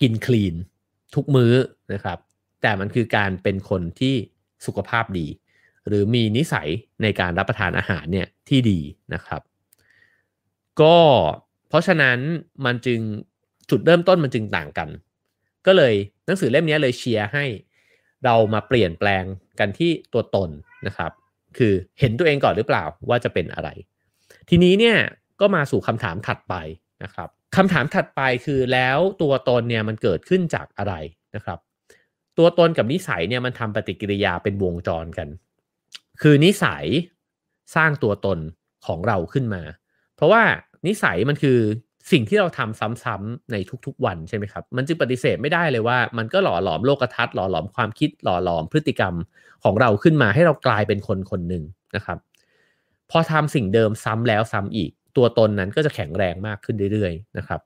[0.00, 0.54] กินคลีน
[1.14, 1.54] ทุกมื้อ
[1.92, 2.18] นะครับ
[2.62, 4.14] แต่มันคือการเป็นคนที่
[4.66, 5.26] สุขภาพดี
[5.88, 6.68] หรือมีนิสัย
[7.02, 8.78] ในการรับประทานอาหารเนี่ยที่ดี
[9.14, 9.40] นะครับ
[10.80, 10.96] ก็
[11.68, 12.18] เพราะฉะนั้น
[12.64, 13.00] มันจึง
[13.70, 14.88] จุดเริ่มต้นมันจึงต่างกัน
[15.66, 15.94] ก็เลย
[16.26, 17.44] หนังสือเล่มนี้เลยเชียร์ให้
[18.24, 19.24] เรามาเปลี่ยนแปลง
[19.58, 20.50] กันที่ตัวตน
[20.86, 21.12] นะครับ
[21.58, 23.68] คือเห็นตัวเองก่อนหรือเปล่าว่าจะเป็นอะไร
[24.48, 24.96] ทีนี้เนี่ย
[25.40, 26.54] ก็มาสู่คำถามถัดไป
[27.04, 30.94] นะครับคำถามถัดไปคือแล้วตัวตนเนี่ยมันเกิดขึ้นจากอะไร
[31.34, 31.58] นะครับ
[32.38, 35.28] ตัวตนกับนิสัยเนี่ยมันทำปฏิกิริยาเป็นวงจรกัน
[36.22, 36.84] คือนิสัย
[37.76, 38.38] สร้างตัวตน
[38.86, 39.62] ของเราขึ้นมา
[40.16, 40.42] เพราะว่า
[40.86, 41.58] นิสัยมันคือ
[42.12, 49.14] สิ่งที่เราทำซ้ำๆในทุกๆ วันใช่ไหมครับ มันจึงปฏิเสธไม่ได้เลยว่า มันก็หล่อหลอมโลกทัศน์หล่อหลอมความคิดหล่อหลอมพฤติกรรม
[49.64, 51.64] ของเราขึ้นมาให้เรากลายเป็นคนคนหนึ่ง
[51.96, 52.18] นะครับ
[53.10, 57.60] พอทำสิ่งเดิมซ้ำแล้วซ้ำอีก ตัวตนนั้นก็จะแข็งแรงมากขึ้นเรื่อยๆนะครับ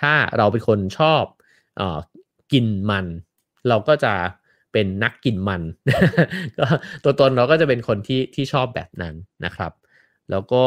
[0.00, 1.22] ถ้าเราเป็นคนชอบ
[1.80, 1.82] อ
[2.52, 3.06] กินมัน
[3.68, 4.14] เราก็จะ
[4.74, 5.62] เป็นนักกินมัน
[6.58, 6.66] ก็
[7.04, 9.72] ตัวตนเราก็จะเป็นคนที่ที่ชอบแบบนั้นนะครับ
[10.30, 10.64] แล้วก็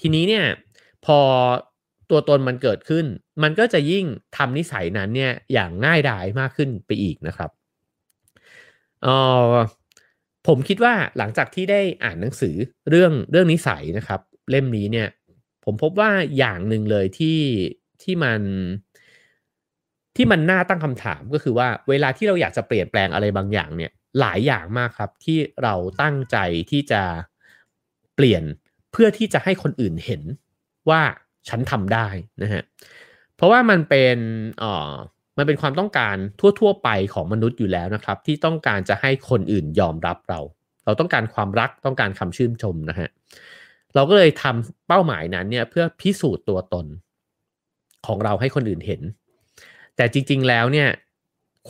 [0.00, 0.46] ทีนี้เนี่ย
[1.06, 1.18] พอ
[2.10, 3.06] ตัวตนมันเกิดขึ้น
[3.42, 4.04] มันก็จะยิ่ง
[4.36, 7.50] ทำนิสัยนั้นเนี่ยอย่างง่ายดายมากขึ้นไปอีกนะครับ
[9.06, 9.08] อ
[9.50, 9.52] อ
[10.46, 12.54] ผมคิดว่าหลังจากที่ได้อ่านหนังสือ
[12.90, 15.08] เรื่องเรื่องนิสัยนะครับ เล่มนี้เนี่ย
[15.64, 17.38] ผมพบว่าอย่างหนึ่งเลยที่
[18.02, 18.40] ที่มัน
[20.16, 26.36] ที่มันน่าตั้งคำถามก็คือว่าเวลาที่เราอยากจะเปลี่ยนแปลงอะไรบางอย่างเนี่ยหลายอย่างมากครับที่เราตั้งใจ
[26.70, 27.02] ที่จะ
[28.16, 28.42] เปลี่ยน
[28.92, 30.22] เพื่อที่จะให้คนอื่นเห็น
[30.90, 31.00] ว่า
[31.48, 32.08] ฉันทำได้
[32.42, 32.62] นะฮะ
[33.36, 34.16] เพราะว่ามันเป็น
[34.62, 34.92] อ่อ
[35.38, 40.40] มันเป็นความต้องการทั่ว ๆ ไปของมนุษย์อยู่แล้วนะครับ ที่ต้องการจะให้คนอื่นยอมรับเรา
[40.84, 43.08] เราต้องการความรักต้องการคำชื่นชมนะฮะ
[43.94, 46.86] เราก็เลยทำเป้าหมายนั้นเนี่ยเพื่อพิสูจน์ตัวตน
[48.06, 49.02] ของเราให้คนอื่นเห็น
[49.96, 50.88] แต่จริง ๆ แล้วเนี่ย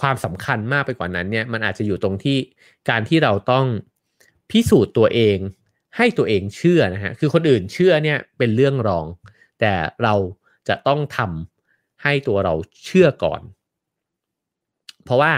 [0.01, 2.39] ความสำคัญมากไปกว่านั้นเนี่ยมันอาจจะอยู่ตรงที่
[2.91, 3.67] การที่เราต้อง
[4.51, 5.39] พิสูจน์ตัวเอง
[5.97, 9.07] ให้ตัวเองเชื่อนะฮะคือคนอื่นเชื่อเนี่ยเป็นเรื่องรอง
[9.61, 10.15] แต่เรา
[10.69, 13.41] จะต้องทำให้ตัวเราเชื่อก่อน
[15.05, 15.33] เพราะว่า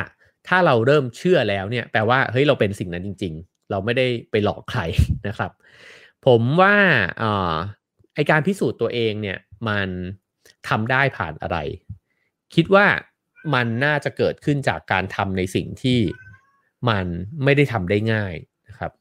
[0.49, 4.81] ถ้าเราเริ่มเชื่อแล้วเนี่ยแปลว่าเฮ้ยเราเป็นสิ่งนั้นจริง ๆ เราไม่ได้ไปหลอกใคร
[5.29, 5.53] นะครับ
[6.27, 6.75] ผมว่า
[8.15, 9.89] ไอการพิสูจน์ตัวเองเนี่ยมัน
[10.69, 11.59] ทำได้ผ่านอะไร
[12.55, 12.87] คิดว่า
[13.55, 15.99] มันน่าจะเกิดขึ้นจากการทำในสิ่งที่
[16.89, 17.07] มัน
[17.45, 18.35] ไม่ได้ทำได้ง่าย
[18.69, 18.93] นะครับ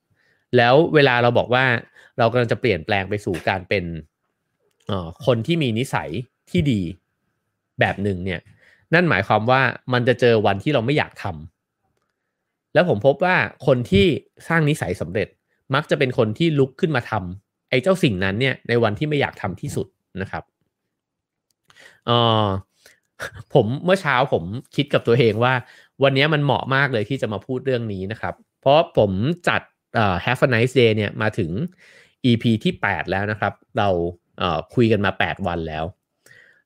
[0.57, 1.65] แล้วเวลาเราบอกว่า
[2.17, 3.85] เรากำลังจะเปลี่ยนแปลงไปสู่การเป็น
[5.25, 6.09] คนที่มีนิสัย
[6.49, 6.81] ที่ดี
[7.79, 8.41] แบบหนึ่งเนี่ย
[8.93, 9.61] นั่นหมายความว่า
[9.93, 14.05] มันจะเจอวันที่เราไม่อยากทำแล้วผมพบว่าคนที่
[14.47, 15.27] สร้างนิสัยสำเร็จ
[15.75, 19.87] มักจะเป็นคนที่ลุกขึ้นมาทำไอ้เจ้าสิ่งนั้นเนี่ยในวันที่ไม่อยากทำที่สุด
[20.21, 20.43] นะครับ
[22.05, 22.11] เอ
[22.43, 22.45] อ
[23.53, 24.43] ผมเมื่อเช้าผม
[24.75, 25.53] คิดกับตัวเองว่า
[26.03, 29.11] วันนี้มันเหมาะมากเลยที่จะมาพูดเรื่องนี้นะครับ เพราะผม
[29.49, 29.61] จัด
[30.25, 31.51] Have a nice day เนี่ยมาถึง
[32.25, 33.89] EP ที่ 8 แล้วนะครับ เรา
[34.75, 35.85] คุยกันมา 8 วันแล้ว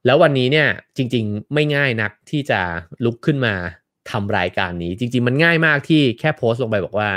[0.05, 2.61] แล้ววันนี้เนี่ยจริงๆไม่ง่ายนักที่จะ
[3.05, 3.53] ลุกขึ้นมา
[4.11, 7.09] ทำรายการนี้ จริง ๆ มันง่ายมากที่แค่โพสต์ลงไปบอกว่า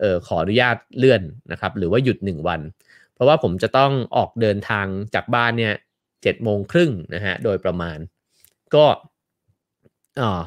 [0.00, 2.60] เออขออนุญาตเลื่อนนะครับ หรือว่าหยุด 1 วัน
[3.14, 5.74] เพราะว่าผมจะต้องออกเดินทางจากบ้านเนี่ย
[6.22, 7.98] เจ็ดโมงครึ่งนะฮะโดยประมาณ
[8.74, 8.86] ก็
[10.20, 10.42] อ่า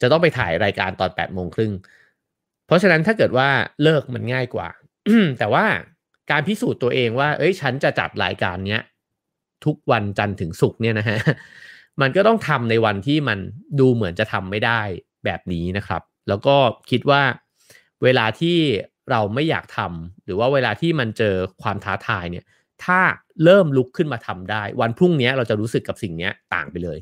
[0.00, 1.72] จะต้องไปถ่ายรายการตอนแปดโมงครึ่ง
[2.66, 3.48] เพราะฉะนั้นถ้าเกิดว่า
[3.82, 4.68] เลิกมันง่ายกว่า
[5.38, 5.64] แต่ว่า
[6.30, 8.82] การพิสูจน์ตัวเองว่า เอ้ย ฉันจะจัดรายการเนี้ย
[9.64, 11.18] ทุกวันจันทร์ถึงศุกร์เนี่ยนะฮะ
[12.00, 13.38] มันก็ต้องทำในวันที่มัน
[13.80, 14.80] ดูเหมือนจะทำไม่ได้
[15.24, 16.56] แบบนี้นะครับ แล้วก็
[16.90, 17.22] คิดว่า
[18.02, 18.58] เวลาที่
[19.10, 22.44] เราไม่อยากทำหรือว่าเวลาที่มันเจอความท้าทายเนี่ย
[22.84, 23.00] ถ้า
[23.44, 26.98] เริ่มลุกขึ้นมาทำได้ วันพรุ่งนี้เราจะรู้สึกกับสิ่งนี้ต่างไปเลย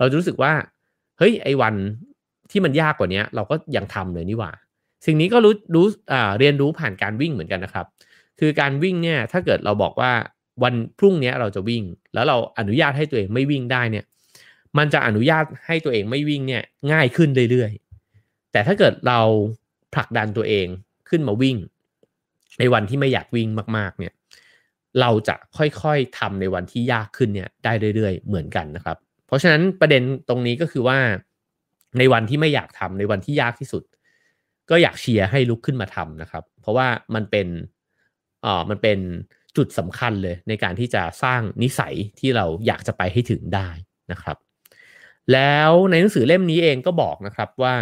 [0.00, 0.52] เราจะรู้สึกว่า
[1.18, 1.74] เฮ้ยไอ้วัน
[2.50, 4.52] ที่มันยากกว่านี้เราก็ยังทำเลยนี่หว่า
[5.06, 5.86] สิ่งนี้ก็รู้รู้
[6.38, 7.86] เรียนรู้ผ่านการวิ่งเหมือนกันนะครับ
[8.40, 10.12] คือการวิ่งเนี่ยถ้าเกิดเราบอกว่า
[10.62, 11.82] วันพรุ่งนี้เราจะวิ่ง
[12.14, 14.04] แล้วเราอนุญาตให้ตัวเองไม่วิ่งได้เนี่ย
[14.78, 19.20] มันจะอนุญาตให้ตัวเองไม่วิ่งเนี่ยง่ายขึ้นเรื่อยๆ แต่ถ้าเกิดเรา
[19.94, 20.66] ผลักดันตัวเอง
[21.08, 21.56] ขึ้นมาวิ่ง
[22.58, 24.12] ในวันที่ไม่อยากวิ่งมาก ๆ เนี่ย
[25.00, 28.96] เราจะค่อยๆทำในวันที่ยากขึ้นเนี่ยได้เรื่อยๆ เหมือนกันนะครับ
[29.30, 30.98] เพราะฉะนั้นประเด็นตรงนี้ก็คือว่า
[31.98, 33.82] ในวันที่ไม่อยากทำในวันที่ยากที่สุด
[34.70, 37.48] ก็อยากเชียร์ให้ลุกขึ้นมาทำนะครับ เพราะว่ามันเป็น
[38.44, 38.98] อ่ามันเป็น
[39.56, 43.68] จุดสำคัญเลยในการที่จะสร้างนิสัยที่เราอยากจะไปให้ถึงได้
[44.12, 44.36] นะครับ
[45.32, 47.74] แล้วในหนังสือเล่มนี้เองก็บอกนะครับว่า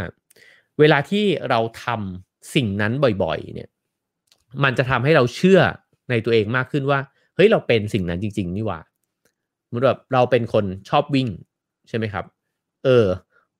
[0.78, 3.68] เวลาที่เราทำสิ่งนั้นบ่อยๆ เนี่ย
[4.64, 5.60] มันจะทำให้เราเชื่อ
[6.10, 7.00] ในตัวเองมากขึ้นว่า
[7.34, 8.80] เฮ้ยเราเป็นสิ่งนั้นจริง ๆ นี่หว่า
[9.68, 11.28] เหมือนแบบเราเป็นคนชอบวิ่ง
[11.88, 12.24] ใช่ไหมครับ
[12.84, 13.06] เออ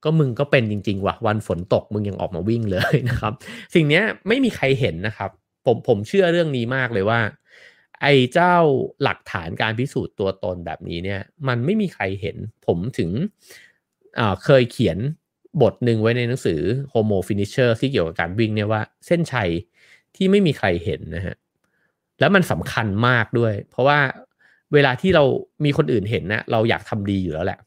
[0.03, 3.33] ก็มึงก็เป็นจริงๆว่ะวันฝนตกมึงยังออกมาวิ่งเลยนะครับ
[3.75, 5.31] สิ่งนี้ไม่มีใครเห็นนะครับ
[5.65, 7.21] ผมผมเชื่อเรื่องนี้มากเลยว่า
[8.01, 8.55] ไอ้เจ้า
[9.03, 13.11] หลักฐานการพิสูจน์ตัวตนแบบนี้เนี่ย มันไม่มีใครเห็น ผมถึง
[14.45, 14.97] เคยเขียน
[15.61, 16.61] บทหนึ่งไว้ในหนังสือ
[16.93, 19.49] Homo Finisher ที่เกี่ยวกับการวิ่งเนี่ยว่าเส้นชัย
[20.15, 21.35] ที่ไม่มีใครเห็นนะฮะ
[22.19, 23.99] แล้วมันสำคัญมากด้วย เพราะว่า
[24.73, 25.23] เวลาที่เรา
[25.65, 27.59] มีคนอื่นเห็นนะเราอยากทำดีอยู่แล้วแหละ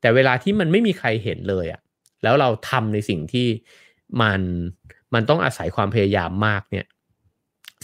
[0.00, 1.80] แต่เวลาที่มันไม่มีใครเห็นเลยอะ่ะ
[2.22, 3.46] แล้วเราทำในสิ่งที่
[4.22, 4.40] มัน
[5.14, 6.86] มันต้องอาศัยความพยายามมากเนี่ย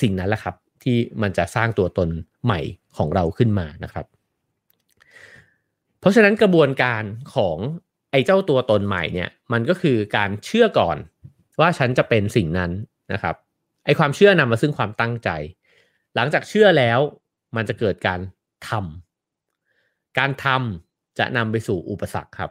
[0.02, 2.08] สิ่งนั้นแหละครับ ที่มันจะสร้างตัวตน
[2.44, 2.60] ใหม่
[2.96, 4.06] ของเราขึ้นมานะครับ
[6.00, 7.02] เพราะฉะนั้นกระบวนการ
[7.34, 7.56] ของ
[8.10, 10.96] ไอ้เจ้าตัวตนใหม่เนี่ยมันก็คือการเชื่อก่อน
[11.60, 12.70] ว่าฉันจะเป็นสิ่งนั้น
[13.12, 13.36] นะครับ
[13.84, 15.30] ไอ้ความเชื่อนำมาซึ่งความตั้งใจ
[16.14, 16.98] หลังจากเชื่อแล้ว
[17.56, 18.20] มันจะเกิดการ
[18.70, 22.50] ทำการทำจะนำไปสู่อุปสรรคครับ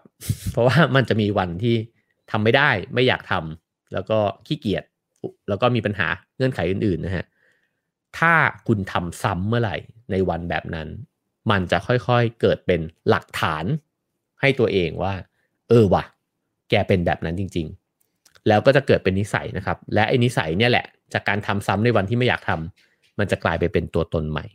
[0.51, 1.75] เพราะว่ามันจะมีวันที่
[2.31, 4.83] ทำไม่ได้ไม่อยากทำแล้วก็ขี้เกียจ
[5.49, 7.25] แล้วก็มีปัญหาเงื่อนไขอื่นๆนะฮะ
[8.17, 8.33] ถ้า
[8.67, 9.77] คุณทำซ้ำเมื่อไหร่
[10.11, 10.87] ในวันแบบนั้น
[11.51, 13.65] มันจะค่อยๆเกิดเป็นหลักฐาน
[14.41, 15.13] ให้ตัวเองว่า
[15.69, 16.03] เออวะ
[16.69, 17.67] แกเป็นแบบนั้นจริง
[18.07, 24.45] ๆ แล้วก็จะเกิดเป็นนิสัยนะครับ และไอ้นิสัยเนี่ยแหละ จากการทำซ้ำในวันที่ไม่อยากทำมันจะกลายไปเป็นตัวตนใหม่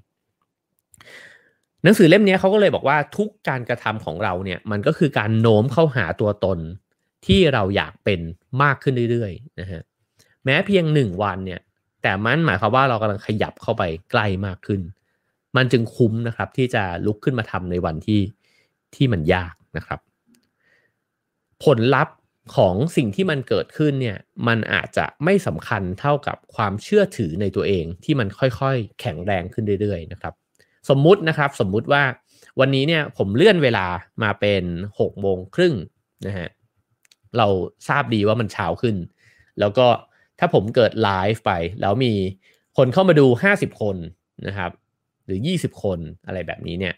[1.87, 6.59] หนังสือเล่มนี้เขาก็เลยบอกว่าทุกการกระทำของเราเนี่ยมันก็คือการโน้มเข้าหาตัวตน
[7.27, 8.20] ที่เราอยากเป็น
[8.62, 9.83] มากขึ้นเรื่อยๆนะฮะ
[10.44, 11.61] แม้เพียงหนึ่งวันเนี่ย
[12.03, 14.81] แต่มันหมายความว่าเรากำลังขยับเข้าไปใกล้มากขึ้น
[15.57, 18.20] มันจึงคุ้มนะครับที่จะลุกขึ้นมาทำในวันที่
[18.94, 20.01] ที่มันยากนะครับ
[21.64, 22.16] ผลลัพธ์
[22.57, 24.18] ของสิ่งที่มันเกิดขึ้นเนี่ย
[24.49, 30.35] มันอาจจะไม่สำคัญเท่ากับความเชื่อถือในตัวเองที่มันค่อยๆ แข็งแรงขึ้นเรื่อยๆนะครับ
[30.88, 32.03] สมมุตินะครับ สมมุติว่า
[32.61, 33.87] วันนี้เนี่ยผมเลื่อนเวลา
[34.22, 34.64] มาเป็น
[35.01, 35.75] 6กโมงครึ่ง
[36.27, 36.49] นะฮะ
[37.38, 37.46] เรา
[37.88, 38.96] ทราบดีว่ามันเช้าขึ้น
[39.61, 39.87] แล้วก็
[40.38, 42.12] ถ้าผมเกิดไลฟ์ไป แล้วมี
[42.77, 43.96] คนเข้ามาดู 50 คน
[44.46, 44.70] นะครับ
[45.27, 46.94] หรือ 20 คนอะไรแบบนี้เนี่ย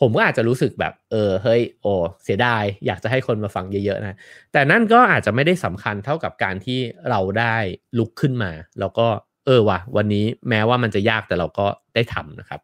[0.00, 1.92] ผมก็อาจจะรู้สึกแบบ เออเฮ้ยโอ้
[2.24, 4.18] เสียดาย อยากจะให้คนมาฟังเยอะๆนะ
[4.52, 6.78] แต่นั่นก็อาจจะไม่ได้สำคัญเท่ากับการที่
[7.10, 7.56] เราได้
[7.98, 8.50] ลุกขึ้นมา
[8.80, 9.06] แล้วก็
[9.48, 12.60] เออว่ะวันนี้แม้ว่ามันจะยากแต่เราก็ได้ทำนะครับ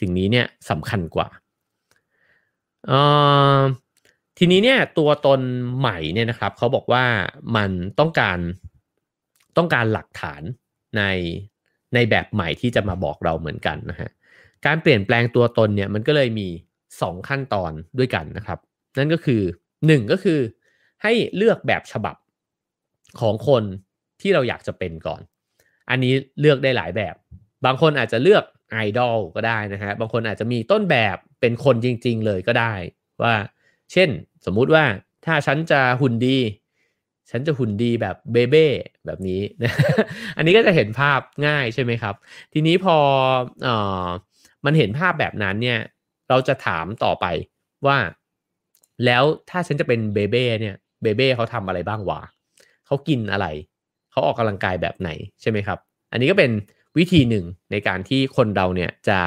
[0.00, 1.28] สิ่งนี้เนี่ยสำคัญกว่า
[2.86, 2.92] เอ
[3.58, 3.60] อ
[4.38, 5.40] ทีนี้เนี่ยตัวตน
[5.78, 7.04] ใหม่เนี่ยนะครับเขาบอกว่า
[7.56, 8.38] มันต้องการ
[9.56, 10.42] ต้องการหลักฐาน
[10.96, 11.02] ใน
[11.94, 14.10] ในแบบใหม่ที่จะมาบอกเราเหมือนกันนะฮะ
[14.66, 16.48] การเปลี่ยนแปลงตัวตนเนี่ยมันก็เลยมี
[16.88, 18.58] 2 ขั้นตอนด้วยกันนะครับ
[18.98, 19.42] นั่นก็คือ
[19.78, 20.40] 1 ก็คือ
[21.02, 22.16] ให้เลือกแบบฉบับ
[23.20, 23.62] ของคน
[24.20, 25.20] ที่เราอยากจะเป็นก่อน
[25.90, 27.14] อันนี้เลือกได้หลายแบบ
[27.64, 32.74] บางคนอาจจะเลือกไอดอลก็ได้นะฮะ บางคนอาจจะมีต้นแบบเป็นคนจริง ๆ เลยก็ได้
[33.22, 33.34] ว่า
[33.92, 34.08] เช่น
[34.46, 34.84] สมมุติว่า
[35.26, 36.38] ถ้าฉันจะหุ่นดี
[37.30, 38.66] ฉันจะหุ่นดีแบบเบเบ้
[39.06, 39.42] แบบนี้
[40.36, 42.14] อันนี้ก็จะเห็นภาพง่ายใช่ไหมครับ
[42.52, 42.96] ทีนี้พอ
[43.66, 43.68] อ
[44.04, 44.06] อ
[44.64, 45.80] มันเห็นภาพแบบนั้นเนี่ย
[46.28, 47.26] เราจะถามต่อไป
[47.86, 47.98] ว่า
[49.04, 52.20] แล้วถ้าฉันจะเป็นเบเบ้เนี่ย เบเบ้เขาทำอะไรบ้างวะ
[52.86, 53.46] เขากินอะไร
[54.14, 55.78] เขาออกกำลังกายแบบไหนใช่ไหมครับ
[56.12, 56.50] อันนี้ก็เป็น
[56.98, 59.20] วิธีหนึ่งในการที่คนเราเนี่ยจะ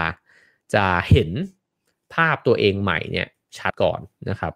[0.74, 1.30] จะเห็น
[2.14, 4.54] ภาพตัวเองใหม่เนี่ยชัดก่อนนะครับ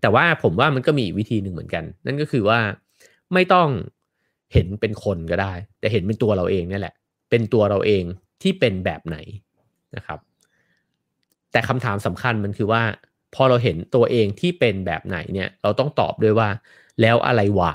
[0.00, 2.60] แต่ว่าผมว่ามันก็มีวิธีหนึ่งเหมือนกัน นั่นก็คือว่า
[3.34, 3.68] ไม่ต้อง
[4.52, 6.94] เห็นเป็นคนก็ได้ แต่เห็นเป็นตัวเราเองนี่แหละ
[7.30, 8.04] เป็นตัวเราเอง
[8.42, 9.16] ที่เป็นแบบไหน
[9.96, 10.18] นะครับ
[11.52, 12.82] แต่คำถามสำคัญมันคือว่า
[13.34, 16.48] พอเราเห็นตัวเองที่เป็นแบบไหนเนี่ย เราต้องตอบด้วยว่า
[17.00, 17.74] แล้วอะไรวะ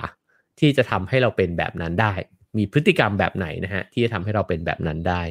[0.59, 2.13] ที่จะทำให้เราเป็นแบบนั้นได้
[2.57, 5.21] มีพฤติกรรมแบบไหนนะฮะที่จะทำให้เราเป็นแบบนั้นได้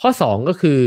[0.00, 0.80] ข้อ 2 ก็คือ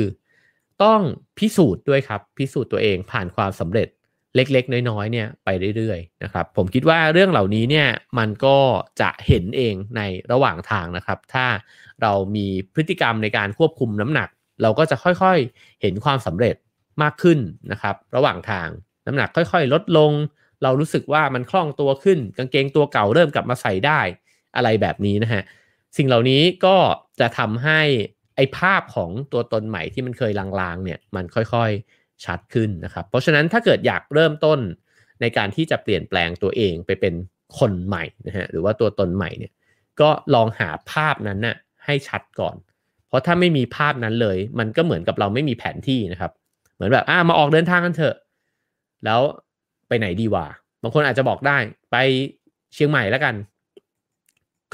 [0.83, 1.01] ต้อง
[1.37, 3.87] พิสูจน์ด้วยครับ พิสูจน์ตัวเองผ่านความสำเร็จ
[4.35, 8.57] เล็กๆ น้อยๆเนี่ยไปเรื่อยๆนะครับผมคิดว่าเรื่องเหล่านี้เนี่ยมันก็
[9.01, 10.01] จะเห็นเองใน
[10.31, 11.45] ระหว่างทางนะครับ ถ้า
[12.01, 14.29] เรามีพฤติกรรมในการควบคุมน้ำหนัก
[14.61, 16.55] เราก็จะค่อยๆเห็นความสำเร็จ
[17.01, 17.39] มากขึ้น
[17.71, 18.67] นะครับ ระหว่างทาง
[19.05, 20.11] น้ำหนักค่อย ๆ ลดลง
[20.63, 23.99] เรารู้สึกว่ามันคล่องตัวขึ้น กางเกงตัวเก่าเริ่มกลับมาใส่ได้
[24.55, 25.43] อะไรแบบนี้นะฮะ
[25.97, 26.77] สิ่งเหล่านี้ก็
[27.19, 27.81] จะทำให้
[28.35, 34.59] ไอภาพของตัวตนใหม่ที่มันเคยลางๆเนี่ยมันค่อยๆชัดขึ้นนะครับ เพราะฉะนั้นถ้าเกิดอยากเริ่มต้น
[35.21, 37.13] ในการที่จะเปลี่ยนแปลงตัวเองไปเป็น
[37.59, 39.51] คนใหม่นะฮะหรือว่าตัวตนใหม่เนี่ย
[40.01, 42.55] ก็ลองหาภาพนั้นนะ่ะให้ชัดก่อน
[43.07, 46.31] เพราะถ้าไม่มีภาพนั้นเลย มันก็เหมือนกับเราไม่มีแผนที่นะครับ
[46.75, 48.15] เหมือนแบบอ่ามาออกเดินทางกันเถอะ
[49.05, 49.21] แล้ว
[49.89, 50.45] ไปไหนดีวะ
[50.81, 51.57] บางคนอาจจะบอกได้
[51.91, 51.95] ไป
[52.73, 53.35] เชียงใหม่แล้วกัน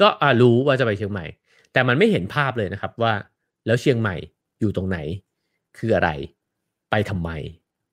[0.00, 0.08] ก็
[0.40, 1.26] รู้ว่าจะไปเชียงใหม่
[1.72, 3.12] แต่มันไม่เห็นภาพเลยนะครับว่า
[3.66, 4.16] แล้วเชียงใหม่
[4.60, 4.98] อยู่ตรงไหน
[5.78, 6.10] คืออะไร
[6.90, 7.30] ไปทำไม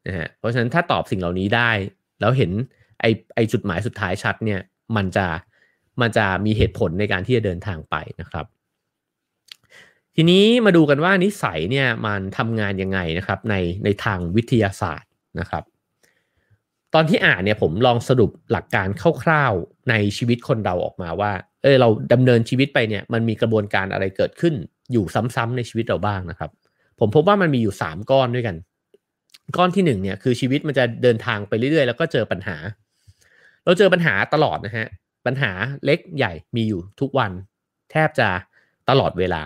[0.08, 1.72] นะฮะเพราะฉะนั้นถ้าตอบสิ่งเหล่านี้ได้
[2.20, 2.52] แล้วเห็น
[3.02, 3.06] ไอ
[3.36, 4.62] ไอจุดหมายสุดท้ายชัดเนี่ย
[4.96, 5.28] มันจะ
[6.02, 8.46] มันจะมีเหตุผลในการที่จะเดินทางไปนะครับ
[10.16, 15.10] ทีนี้มาดูกันว่านิสัยเนี่ยมันทำงานยังไงนะครับในในทางวิทยาศาสตร์
[15.40, 15.64] นะครับ
[16.94, 18.88] ตอนที่อ่านเนี่ยผมลองสรุปหลักการ
[19.24, 21.32] คร่าวๆในชีวิตคนเราออกมาว่า
[21.64, 24.54] เออเราดำเนินชีวิตไปเนี่ยมันมีกระบวนการอะไรเกิดขึ้น
[24.92, 26.52] อยู่ซ้ำๆในชีวิตเราบ้างนะครับ
[27.00, 28.56] ผมพบว่ามันมีอยู่ 3 ก้อนด้วยกัน
[29.58, 32.58] ก้อนที่1เนี่ยคือชีวิตมันจะเดินทางไปเรื่อยๆ แล้วก็เจอปัญหา
[33.66, 34.88] เราเจอปัญหาตลอดนะฮะ
[35.26, 35.52] ปัญหา
[35.86, 37.32] เล็กใหญ่มีอยู่ทุกวัน
[37.92, 38.30] แทบจะ
[38.90, 39.44] ตลอดเวลา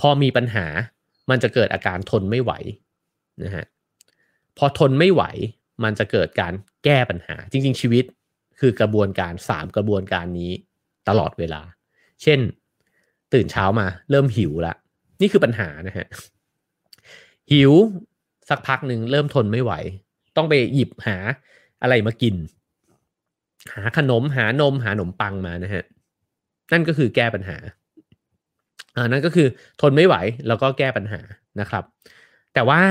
[0.00, 0.66] พอมีปัญหา
[1.30, 2.52] มันจะเกิดอาการทนไม่ไหว
[3.44, 3.64] นะฮะ
[4.58, 5.22] พอทนไม่ไหว
[5.84, 6.52] มันจะเกิดการ
[6.84, 8.04] แก้ปัญหา จริง ๆ ชีวิต
[8.60, 10.52] คือกระบวนการ3กระบวนการนี้
[11.08, 11.62] ตลอดเวลา
[12.22, 12.40] เช่น
[13.32, 14.74] ตื่นเช้ามาเริ่มหิวละ
[15.20, 16.06] นี่คือปัญหานะฮะ
[17.52, 17.72] หิว
[18.48, 19.72] สักพักหนึ่งเริ่มทนไม่ไหว
[20.36, 21.16] ต้องไปหยิบหา
[21.82, 22.34] อะไรมากิน
[23.74, 25.84] หาขนมหานมหาขนมปังมานะฮะ
[26.72, 27.56] นั่นก็คือแก้ปัญหา
[28.96, 29.48] อ่านั่นก็คือ
[29.80, 30.16] ทนไม่ไหว
[30.46, 31.20] แล้วก็แก้ปัญหา
[31.60, 31.84] นะครับ
[32.54, 32.82] แต่ว่า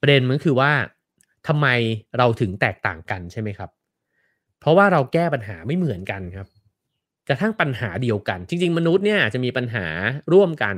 [0.00, 0.72] ประเด็นมันคือว่า
[1.46, 1.66] ทำไม
[2.18, 3.70] เราถึงแตกต่างกันใช่ไหมครับ
[4.60, 6.46] เพราะว่าเราแก้ปัญหาไม่เหมือนกันครับ
[7.28, 9.86] กระทั่งปัญหาเดียวกัน จริง ๆ มนุษย์เนี่ยจะมีปัญหา
[10.32, 10.76] ร่วมกัน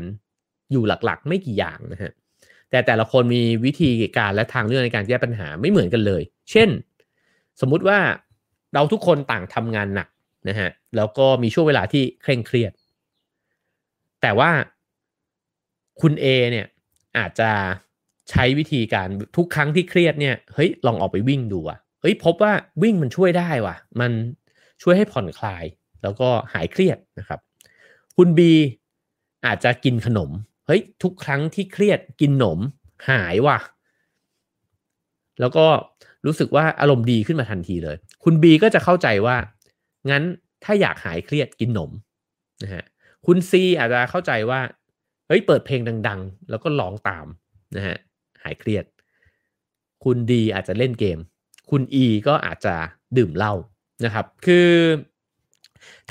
[0.73, 2.13] อยู่หลักๆ ไม่กี่อย่างนะฮะ
[2.71, 6.69] แต่แต่ละคนมีวิธีการและทางเลือกในการแก้ปัญหาไม่เหมือนกันเลย เช่น
[7.61, 7.99] สมมุติว่า
[8.75, 10.09] เราทุกคนต่างทำงานหนัก
[10.49, 12.73] นะฮะแล้วก็มีช่วงเวลาที่เคร่งเครียด
[14.23, 14.51] แต่ว่า
[16.01, 16.67] คุณ A เนี่ย
[17.19, 17.51] อาจจะ
[18.31, 24.13] ใช้วิธีการทุกครั้งที่เครียดเนี่ยเฮ้ยลองออกไปวิ่งดูอะเฮ้ยพบว่าวิ่งมันช่วยได้ว่ะ มัน
[24.83, 25.65] ช่วยให้ผ่อนคลาย
[26.03, 27.41] แล้วก็หายเครียดนะครับ
[28.17, 28.53] คุณบี
[29.47, 30.31] อาจจะกินขนม
[30.67, 32.59] เฮ้ยทุกครั้งที่เครียดกินขนม
[33.11, 33.59] หายว่ะ
[35.41, 35.67] แล้วก็
[36.27, 39.37] รู้สึกว่าอารมณ์ดีขึ้นมาทันทีเลย คุณบีก็จะเข้าใจว่า
[40.11, 40.23] งั้น
[40.65, 41.91] ถ้าอยากหายเครียดกินขนม
[42.63, 42.85] นะฮะ
[43.27, 44.61] คุณซีอาจจะเข้าใจว่า
[45.29, 47.27] เฮ้ยเปิดเพลงดัง ๆ แล้วก็ร้องตาม
[47.77, 48.85] นะฮะายเครียด
[50.05, 51.19] คุณดีอาจจะเล่นเกม
[51.71, 52.75] คุณอีก็อาจจะ
[53.17, 53.55] ดื่มเหล้า
[54.05, 54.69] นะครับ คือ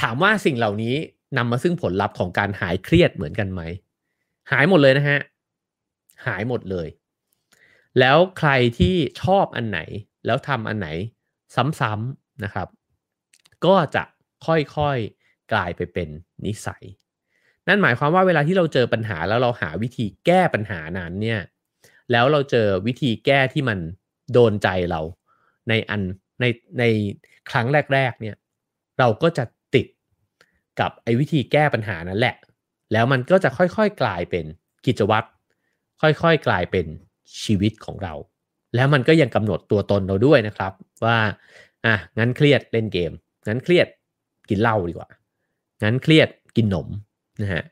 [0.01, 0.95] ถามว่าสิ่งเหล่านี้
[1.37, 3.61] นำมาซึ่งผลลัพธ์ของการหายเครียดเหมือนกันไหม
[4.51, 5.19] หายหมดเลยนะฮะ
[6.25, 6.87] หายหมดเลย
[7.99, 9.79] แล้วใครที่ชอบอันไหน
[10.25, 10.87] แล้วทำอันไหน
[11.79, 12.67] ซ้ำๆนะครับ
[13.65, 14.03] ก็จะ
[14.45, 16.09] ค่อยๆกลายไปเป็น
[16.45, 16.83] นิสัย
[17.67, 21.41] นั่นหมายความว่าเวลาที่เราเจอปัญหาแล้วเราหาวิธีแก้ปัญหานั้นเนี่ย
[22.11, 23.79] แล้วเราเจอวิธีแก้ที่มัน
[24.33, 25.01] โดนใจเรา
[25.69, 26.01] ในอัน
[26.41, 26.45] ใน
[26.79, 26.83] ใน
[27.49, 28.35] ครั้งแรก ๆ เนี่ย
[28.99, 29.43] เราก็จะ
[29.75, 29.87] ติด
[30.79, 32.35] กับไอ้วิธีแก้ปัญหานั้นแหละ
[32.93, 34.45] แล้วมันก็จะค่อยๆกลายเป็น
[34.85, 35.27] กิจวัตร
[36.01, 36.85] ค่อยๆกลายเป็น
[37.43, 38.13] ชีวิตของเรา
[38.75, 40.73] แล้วมันก็ยังกำหนดตัวตนเราด้วยนะครับ
[41.05, 41.17] ว่า
[41.85, 43.11] อะงั้นเครียดเล่นเกม
[43.47, 43.87] งั้นเครียด
[44.49, 45.09] กินเหล้าดีกว่า
[45.83, 46.87] งั้นเครียดกินนม
[47.41, 47.63] นะฮะ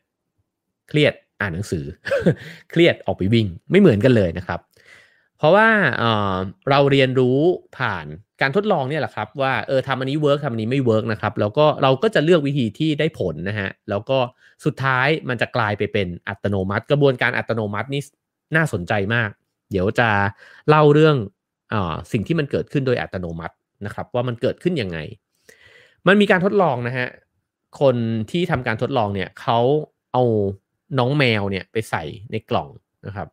[0.88, 1.84] เครียด อ่านหนังสือ
[2.70, 4.60] เครียดออกไปวิ่งไม่เหมือนกันเลยนะครับ
[5.38, 5.68] เพราะว่า
[5.98, 7.38] เเราเรียนรู้
[7.78, 8.06] ผ่าน
[8.40, 14.18] การทดลองเนี่ยแหละครับ ว่าเออทำอันนี้ work ทำอันนี้ไม่ work นะครับแล้วก็เราก็จะเลือกวิธีที่ได้ผลนะฮะแล้วก็
[14.64, 18.02] สุดท้ายมันจะกลายไปเป็นอัตโนมัติ กระบวนการอัตโนมัตินี่
[18.56, 19.30] น่าสนใจมาก
[19.70, 20.08] เดี๋ยวจะ
[20.68, 21.16] เล่าเรื่อง
[21.72, 21.74] อ
[22.12, 23.54] สิ่งที่มันเกิดขึ้นโดยอัตโนมัติ
[23.86, 24.98] นะครับ ว่ามันเกิดขึ้นยังไง
[26.06, 27.08] มันมีการทดลองนะฮะ
[27.80, 27.96] คน
[28.30, 29.58] ที่ทำการทดลองเนี่ยเขา
[30.12, 30.24] เอา
[30.98, 32.68] น้องแมวเนี่ยไปใส่ในกล่อง
[33.06, 33.28] นะครับ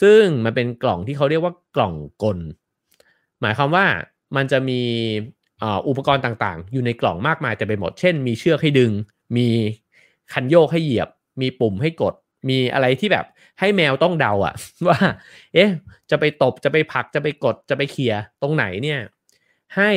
[0.00, 2.38] ซึ่งมันเป็นกล่องที่เขาเรียกว่ากล่องกล
[3.40, 3.86] หมายความว่า
[4.36, 4.80] มันจะมี
[5.88, 8.92] อุปกรณ์ต่างๆ อยู่ในกล่องมากมายแต่ไปหมด เช่น มีเชือกให้ดึง
[9.36, 9.48] มี
[10.32, 11.08] คันโยกให้เหยียบ
[11.40, 12.14] มีปุ่มให้กด
[12.48, 13.26] มีอะไรที่แบบ
[13.60, 14.54] ให้แมวต้องเดาอะ
[14.88, 14.98] ว่า
[15.54, 15.70] เอ๊ะ
[16.10, 19.00] จะไปตบ จะไปผลัก จะไปกด จะไปเขี่ยตรงไหนเนี่ย
[19.76, 19.90] ให้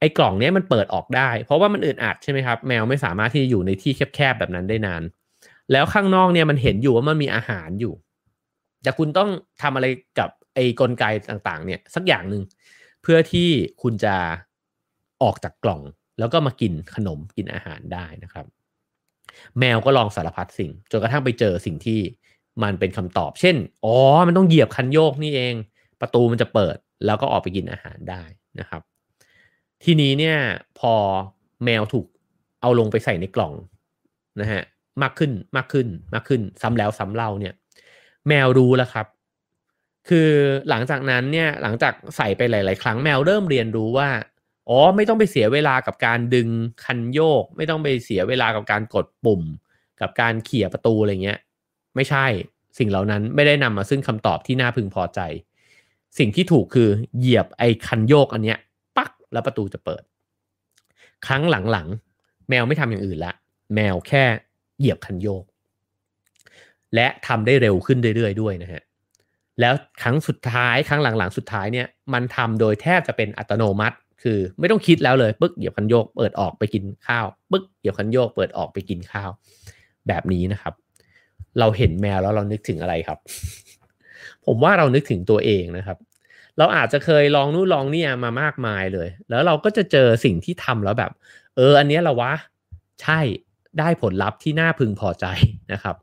[0.00, 5.02] ไอ้กล่องนี้มันเปิดออกได้ เพราะว่ามันอึดอัดใช่ไหมครับ แมวไม่สามารถที่จะอยู่ในที่แคบๆแบบนั้นได้นาน
[5.72, 7.94] แล้วข้างนอกเนี่ยมันเห็นอยู่ว่ามันมีอาหารอยู่
[8.82, 9.30] แต่คุณต้อง
[9.62, 9.86] ทำอะไร
[10.18, 12.42] กับไอ้กลไกต่างๆ เนี่ยสักอย่างหนึ่ง
[13.02, 13.48] เพื่อที่
[13.82, 14.14] คุณจะ
[15.22, 15.82] ออกจากกล่อง
[16.18, 18.46] แล้วก็มากินขนมกินอาหารได้นะครับ
[19.58, 22.00] แมวก็ลองสารพัดสิ่งจนกระทั่งไปเจอสิ่งที่
[22.62, 23.94] มันเป็นคำตอบ เช่นอ๋อ
[24.26, 25.54] มันต้องเหยียบคันโยกนี่เอง
[26.00, 26.76] ประตูมันจะเปิด
[27.06, 28.22] แล้วก็ออกไปกินอาหารได้
[28.60, 28.82] นะครับ
[29.84, 30.36] ทีนี้เนี่ย
[30.78, 30.94] พอ
[31.64, 32.06] แมวถูก
[32.60, 33.52] เอาลงไปใส่ในกล่อง
[34.40, 34.62] นะฮะ
[35.02, 37.54] มากขึ้นมากขึ้นมากขึ้นซ้ำแล้วซ้ำเล่าเนี่ย
[38.28, 39.06] แมวรู้แล้วครับ
[40.08, 40.30] คือ
[40.68, 44.08] หลังจากนั้นเนี่ยหลังจากใส่ไปหลาย ๆ ครั้งแมวเริ่มเรียนรู้ว่า
[44.68, 46.48] อ๋อไม่ต้องไปเสียเวลากับการดึง
[46.84, 49.42] คันโยก ไม่ต้องไปเสียเวลากับการกดปุ่ม
[50.00, 51.38] กับการเขี่ยประตูอะไรเงี้ย
[51.94, 52.26] ไม่ใช่
[52.78, 55.20] สิ่งเหล่านั้นไม่ได้นำมาซึ่งคำตอบที่น่าพึงพอใจ
[56.18, 58.58] สิ่งที่ถูกคือเหยียบไอ้คันโยกอันเนี้ย
[58.96, 60.02] ปักแล้วประตูจะเปิด
[61.26, 63.32] ครั้งหลังๆ แมวไม่ทำอย่างอื่นละ
[63.74, 64.24] แมวแค่
[64.78, 65.44] เหยียบคันโยก
[66.94, 68.82] และทำได้เร็วขึ้นเรื่อยๆด้วยนะฮะ
[69.60, 79.30] แล้วครั้งสุดท้ายครั้งหลังๆ สุดท้ายเนี่ยมันทำโดยแทบจะเป็นอัตโนมัติ คือไม่ต้องคิดแล้วเลยปึ๊กเหยียบคันโยกเปิดออกไปกินข้าวปึ๊กเหยียบคันโยกเปิดออกไปกินข้าว
[80.08, 80.74] แบบนี้นะครับ
[81.58, 83.18] เราเห็นแมวแล้วเรานึกถึงอะไรครับ
[84.46, 85.98] ผมว่าเรานึกถึงตัวเองนะครับ
[86.58, 91.12] เราอาจจะเคยลองนู่นลองนี่มามากมายเลย แล้วเราก็จะเจอสิ่งที่ทำแล้วแบบ
[91.56, 92.32] เออ อันนี้เราวะ
[93.02, 93.20] ใช่
[93.78, 95.26] ได้ผลลัพธ์ที่น่าพึงพอใจ
[95.72, 95.96] นะครับ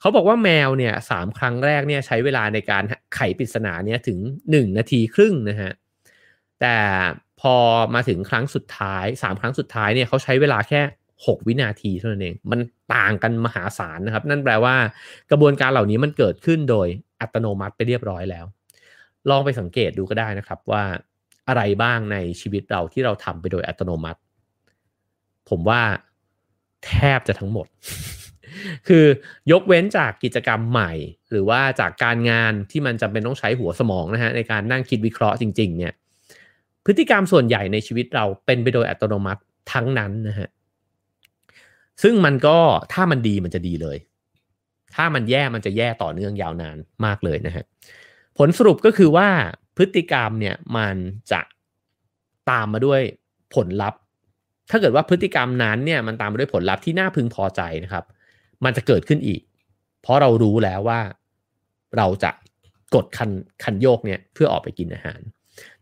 [0.00, 2.82] เขาบอกว่าแมวเนี่ยสามครั้งแรกเนี่ยใช้เวลาในการ
[3.14, 4.18] ไขปริศนาเนี่ยถึง
[4.50, 5.72] หนึ่งนาทีครึ่งนะฮะ
[6.60, 6.76] แต่
[7.40, 7.54] พอ
[7.94, 10.80] มาถึงครั้งสุดท้ายสามครั้งสุดท้ายเนี่ยเขาใช้เวลาแค่
[11.26, 12.60] หกวินาทีเท่านั้นเอง มัน
[12.94, 14.76] ต่างกันมหาศาลนะครับ นั่นแปลว่า
[15.30, 16.88] กระบวนการเหล่านี้มันเกิดขึ้นโดย
[17.20, 18.44] อัตโนมัติไปเรียบร้อยแล้ว
[19.30, 20.82] ลองไปสังเกตดูก็ได้นะครับว่า
[21.48, 24.20] อะไรบ้างในชีวิตเราที่เราทำไปโดยอัตโนมัติ
[25.48, 25.82] ผมว่า
[26.86, 27.66] แทบจะทั้งหมด
[28.88, 29.04] คือ
[29.52, 30.92] ยกเว้นจากกิจกรรมใหม่
[31.30, 35.92] หรือว่าจากการงานที่มันจำเป็นต้องใช้หัวสมองนะฮะในการนั่งคิดวิเคราะห์จริง ๆ เนี่ย
[36.84, 39.40] พฤติกรรมส่วนใหญ่ในชีวิตเราเป็นไปโดยอัตโนมัติ
[39.72, 40.48] ทั้งนั้นนะฮะ
[42.02, 42.58] ซึ่งมันก็
[42.92, 43.98] ถ้ามันดีมันจะดีเลย
[44.94, 47.64] ถ้ามันแย่มันจะแย่ต่อเนื่องยาวนานมากเลยนะฮะ
[48.38, 49.28] ผลสรุปก็คือว่า
[49.76, 50.96] พฤติกรรมเนี่ยมัน
[51.32, 51.40] จะ
[52.50, 53.00] ตามมาด้วย
[53.54, 54.00] ผลลัพธ์
[54.70, 58.04] ถ้าเกิดว่าพฤติกรรมนั้นเนี่ยมันตามมาด้วยผลลัพธ์ที่น่าพึงพอใจนะครับ
[58.64, 59.40] มันจะเกิดขึ้นอีก
[60.02, 61.00] เพราะเรารู้แล้วว่า
[61.96, 62.30] เราจะ
[62.94, 63.30] กดคัน
[63.62, 65.20] คันโยกเนี่ยเพื่อออกไปกินอาหาร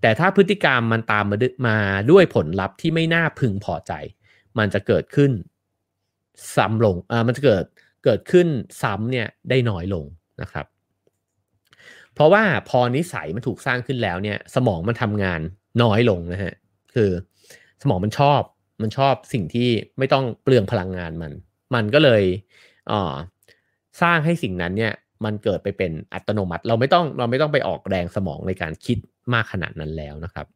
[0.01, 1.37] แต่ถ้าพฤติกรรมมันตามมา
[1.69, 1.79] มา
[2.11, 3.93] ด้วยผลลัพธ์ที่ไม่น่าพึงพอใจ
[4.59, 5.33] มันจะเกิดขึ้น
[6.57, 7.65] ซ้ำลงอ่ามันจะเกิด
[8.05, 8.47] เกิดขึ้น
[8.83, 10.05] ซ้ำเนี่ยได้น้อยลง
[10.43, 10.67] นะครับ
[12.15, 15.41] เพราะว่าพอนิสัยมันถูกสร้างขึ้นแล้วเนี่ย สมองมันทำงาน
[15.83, 16.55] น้อยลงนะฮะ
[16.95, 17.11] คือ
[17.83, 18.41] สมองมันชอบ
[18.81, 19.69] มันชอบสิ่งที่
[19.99, 21.33] ไม่ต้องเปลืองพลังงานมัน
[21.75, 22.23] มันก็เลย
[24.03, 24.93] สร้างให้สิ่งนั้นเนี่ย
[25.25, 28.99] มันเกิดไปเป็นอัตโนมัติ เราไม่ต้องเราไม่ต้องไปออกแรงสมองในการคิด
[29.33, 30.47] มากขนาดนั้นแล้วนะครับ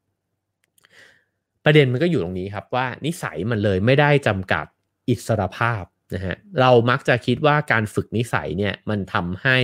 [1.65, 4.67] ประเด็นมันก็อยู่ตรงนี้ครับว่านิสัยมันเลยไม่ได้จำกัด
[5.09, 9.59] อิสรภาพนะฮะเรามักจะคิดว่าการฝึกนิสัยเนี่ยมันทำให้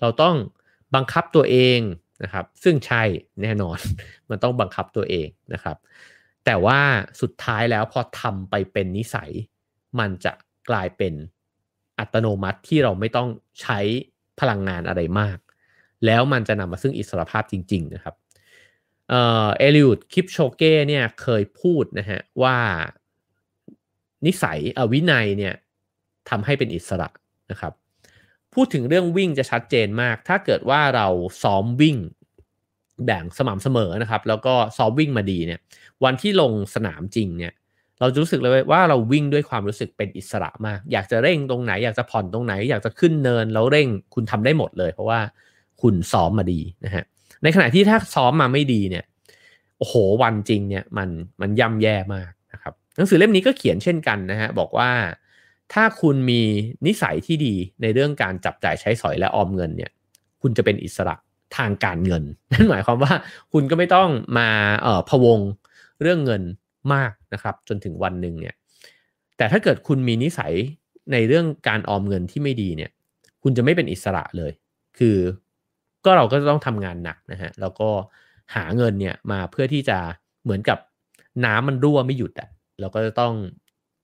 [0.00, 0.36] เราต้อง
[0.94, 1.80] บังคับตัวเอง
[2.22, 3.02] นะครับ ซึ่งใช่
[3.42, 3.78] แน่นอน
[4.30, 5.76] มันต้องบังคับตัวเองนะครับ
[6.50, 6.80] แต่ว่า
[7.20, 9.30] สุดท้ายแล้วพอทำไปเป็นนิสัย
[9.98, 10.32] มันจะ
[10.70, 11.14] กลายเป็น
[11.98, 13.28] อัตโนมัติที่เราไม่ต้อง
[13.60, 13.78] ใช้
[14.40, 15.38] พลังงานอะไรมาก
[16.06, 18.14] แล้วมันจะนำมาซึ่งอิสรภาพจริง ๆ นะครับ
[19.08, 22.56] เอ่อเอลิวดคลิปโชเก้เนี่ยเคยพูดนะฮะว่า
[24.26, 25.54] นิสัยอวินัยเนี่ย
[26.28, 27.08] ทำให้เป็นอิสระ
[27.50, 27.72] นะครับ
[28.54, 31.08] พูดถึงเรื่องวิ่งจะชัดเจนมาก ถ้าเกิดว่าเรา
[31.42, 31.96] ซ้อมวิ่ง
[33.04, 35.60] แบ่งสม่ำเสมอนะครับ แล้วก็ซ้อมวิ่งมาดีเนี่ย
[36.04, 37.52] วันที่ลงสนามจริงเนี่ย
[38.00, 45.20] เราจะรู้สึกเลยว่าเราวิ่งด้วยความรู้สึกเป็นอิสระมาก อยากจะเร่งตรงไหน อยากจะผ่อนตรงไหน อยากจะขึ้นเนินแล้วเร่งคุณทำได้หมดเลย เพราะว่า
[45.82, 47.04] คุณซ้อมมาดีนะฮะ
[47.42, 49.04] ในขณะที่ถ้าซ้อมมาไม่ดีเนี่ย
[49.78, 51.08] โอ้โห วันจริงเนี่ยมัน
[51.40, 54.90] มันย่ำแย่มากนะครับ หนังสือเล่มนี้ก็เขียนเช่นกันนะฮะบอกว่า
[55.72, 56.42] ถ้าคุณมี
[56.86, 59.90] นิสัยที่ดีในเรื่องการจับจ่ายใช้สอยและออมเงินเนี่ย
[60.42, 61.14] คุณจะเป็นอิสระ
[61.56, 63.12] ทางการเงิน นั่นหมายความว่า
[63.52, 64.48] คุณก็ไม่ต้องมา
[64.82, 65.38] เอ่อพวง
[66.00, 66.42] เรื่องเงิน
[66.94, 68.54] มากนะครับ จนถึงวันหนึ่งเนี่ย
[69.36, 70.52] แต่ถ้าเกิดคุณมีนิสัย
[71.12, 72.90] ในเรื่องการออมเงินที่ไม่ดีเนี่ย
[73.42, 74.52] คุณจะไม่เป็นอิสระเลย
[74.98, 75.16] คือ
[76.04, 77.88] ก็เราก็จะต้องทำงานหนักนะฮะ แล้วก็
[78.54, 79.98] หาเงินเนี่ยมาเพื่อที่จะ
[80.44, 80.78] เหมือนกับ
[81.44, 82.48] น้ำมันรั่วไม่หยุดอะ่ะ
[82.80, 83.34] เราก็จะต้อง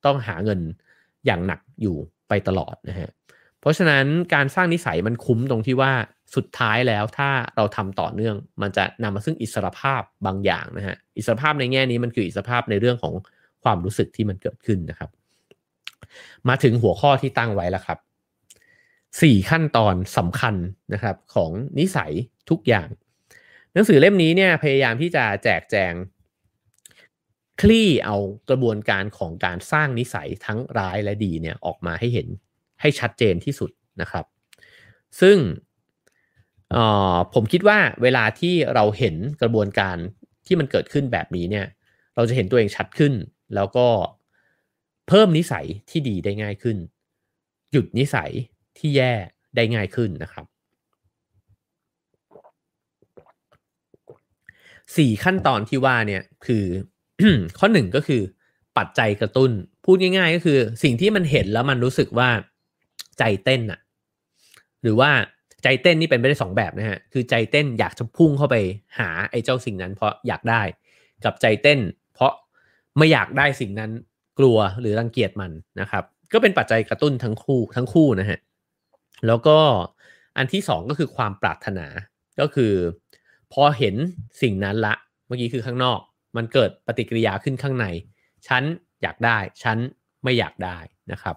[0.04, 0.60] ต้องหาเงิน
[1.26, 1.96] อย่างหนักอยู่
[2.28, 3.08] ไปตลอดนะฮะ
[3.60, 5.92] เพราะฉะนั้นการสร้างนิสัยมันคุ้มตรงที่ว่า
[6.34, 13.14] สุดท้ายแล้วถ้าเราทำต่อเนื่อง มันจะนำมาซึ่งอิสรภาพบางอย่างนะฮะอิสรภาพในแง่นี้มันคืออิสรภาพในเรื่องของ
[13.64, 15.10] ความรู้สึกที่มันเกิดขึ้นนะครับ
[16.48, 17.98] มาถึงหัวข้อที่ตั้งไว้แล้วครับ
[19.22, 20.54] สี่ขั้นตอนสำคัญ
[20.92, 22.12] นะครับของนิสัย
[22.50, 22.88] ทุกอย่าง
[23.72, 25.92] หนังสือเล่มนี้เนี่ยพยายามที่จะแจกแจง
[27.60, 28.16] คลี่เอา
[28.48, 32.28] กระบวนการของการสร้างนิสัยทั้งร้ายและดีเนี่ยออกมาให้เห็น
[32.80, 33.70] ให้ชัดเจนที่สุด
[34.00, 34.24] นะครับ
[35.20, 35.36] ซึ่ง
[37.34, 39.96] ผมคิดว่าเวลาที่เราเห็นกระบวนการ
[40.46, 41.66] ที่มันเกิดขึ้นแบบนี้เนี่ย
[42.16, 43.12] เราจะเห็นตัวเองชัดขึ้น
[43.54, 43.88] แล้วก็
[45.08, 46.76] เพิ่มนิสัยที่ดีได้ง่ายขึ้น
[47.72, 48.30] หยุดนิสัย
[48.78, 49.12] ที่แย่
[49.56, 50.46] ได้ง่ายขึ้นนะครับ
[54.96, 56.64] สี่ขั้นตอนที่ว่าเนี่ยคือ
[57.58, 58.22] ข้อหนึ่งก็คือ
[58.78, 59.50] ปัจจัยกระตุ้น
[59.84, 62.28] พูดง่าย ๆ ก็คือ สิ่งที่มันเห็นแล้วมันรู้สึกว่า
[63.18, 63.80] ใจเต้นอะ
[64.82, 65.10] หรือว่า
[65.68, 68.56] ใจเต้นนี่เป็นไปได้สองแบบนะฮะคือใจเต้นอยากจะพุ่งเข้าไป
[68.98, 70.62] หาไอ้เจ้าสิ่งนั้น เพราะอยากได้
[71.24, 71.80] กับใจเต้น
[72.14, 72.32] เพราะ
[72.96, 73.90] ไม่อยากได้สิ่งนั้น
[74.38, 78.38] กลัวหรือรังเกียจมันนะครับ ก็เป็นปัจจัยกระตุ้นทั้งคู่ทั้งคู่นะฮะ
[79.26, 79.58] แล้วก็
[80.36, 81.86] อันที่สองก็คือความปรารถนา
[82.40, 82.72] ก็คือ
[83.52, 83.94] พอเห็น
[84.42, 84.94] สิ่งนั้นละ
[85.26, 86.00] เมื่อกี้คือข้างนอก
[86.36, 87.86] มันเกิดปฏิกิริยาขึ้นข้างใน
[88.48, 88.62] ฉัน
[89.02, 89.78] อยากได้ ฉัน
[90.26, 90.78] ไม่อยากได้
[91.12, 91.36] นะครับ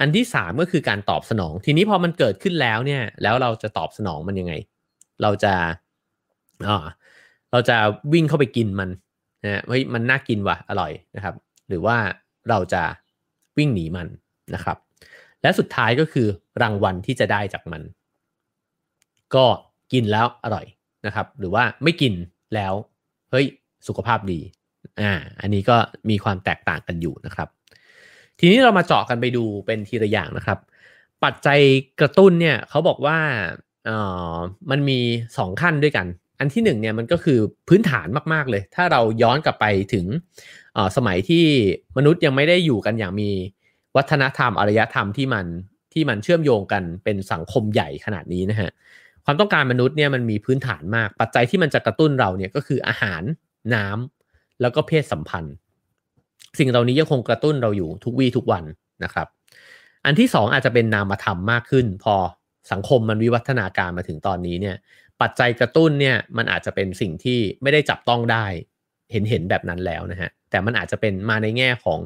[0.00, 4.54] อันที่สามก็คือการตอบสนอง ทีนี้พอมันเกิดขึ้นแล้วเนี่ย แล้วเราจะตอบสนองมันยังไง
[5.22, 5.54] เราจะ
[6.66, 6.86] อ่า
[7.52, 7.76] เราจะ
[8.12, 8.90] วิ่งเข้าไปกินมัน
[9.44, 11.34] นะเฮ้ยมันน่ากินว่ะอร่อยนะครับ
[11.68, 11.96] หรือว่า
[12.50, 12.82] เราจะ
[13.58, 14.08] วิ่งหนีมัน
[14.54, 14.76] นะครับ
[15.42, 16.26] และสุดท้ายก็คือ
[16.62, 17.82] รางวัลที่จะได้จากมัน
[19.34, 19.46] ก็
[19.92, 20.66] กินแล้วอร่อย
[21.06, 22.14] นะครับ หรือว่าไม่กิน
[22.54, 22.72] แล้ว
[23.30, 23.46] เฮ้ย
[23.86, 24.40] สุขภาพดี
[25.00, 25.76] อ่าอันนี้ก็
[26.10, 27.48] มีความแตกต่างกันอยู่นะครับ
[28.38, 30.58] ทีนี้เรามาเจาะกันไปดูเป็นทีละอย่างนะครับ
[31.24, 31.60] ปัจจัย
[32.00, 33.18] กระตุ้นเนี่ยเขาบอกว่า
[33.86, 33.90] เอ
[34.34, 34.36] อ
[34.70, 34.98] มันมี
[35.30, 36.06] 2 ขั้นด้วยกัน
[36.38, 40.04] อันที่1เนี่ยมันก็คือพื้นฐานมาก ๆ เลย ถ้าเราย้อนกลับไปถึง
[40.96, 41.44] สมัยที่
[41.96, 43.30] มนุษย์ยังไม่ได้อยู่กันอย่างมี
[43.96, 45.46] วัฒนธรรมอารยธรรมที่มัน
[45.92, 48.70] ที่มันเชื่อมโยงกันเป็นสังคมใหญ่ขนาดนี้นะฮะ
[49.24, 53.22] ความต้องการมนุษย์เนี่ยมันมีพื้นฐานมาก ปัจจัยที่มันจะกระตุ้นเราเนี่ยก็คืออาหาร
[53.74, 55.54] น้ำแล้วก็เพศสัมพันธ์
[56.58, 58.64] สิ่งเหล่านี้ยังคงกระตุ้นเราอยู่ทุกวี่ทุกวัน
[59.04, 59.26] นะครับ
[60.04, 62.14] อันที่สองอาจจะเป็นนามธรรมมากขึ้น พอ
[62.72, 64.76] สังคมมันวิวัฒนาการมาถึงตอนนี้เนี่ย
[65.20, 68.44] ปัจจัยกระตุ้นเนี่ยมันอาจจะเป็นสิ่งที่ไม่ได้จับต้องได้
[69.12, 72.00] เห็นเห็นแบบนั้นแล้วนะฮะแต่มันอาจจะเป็นมาในแง่ของ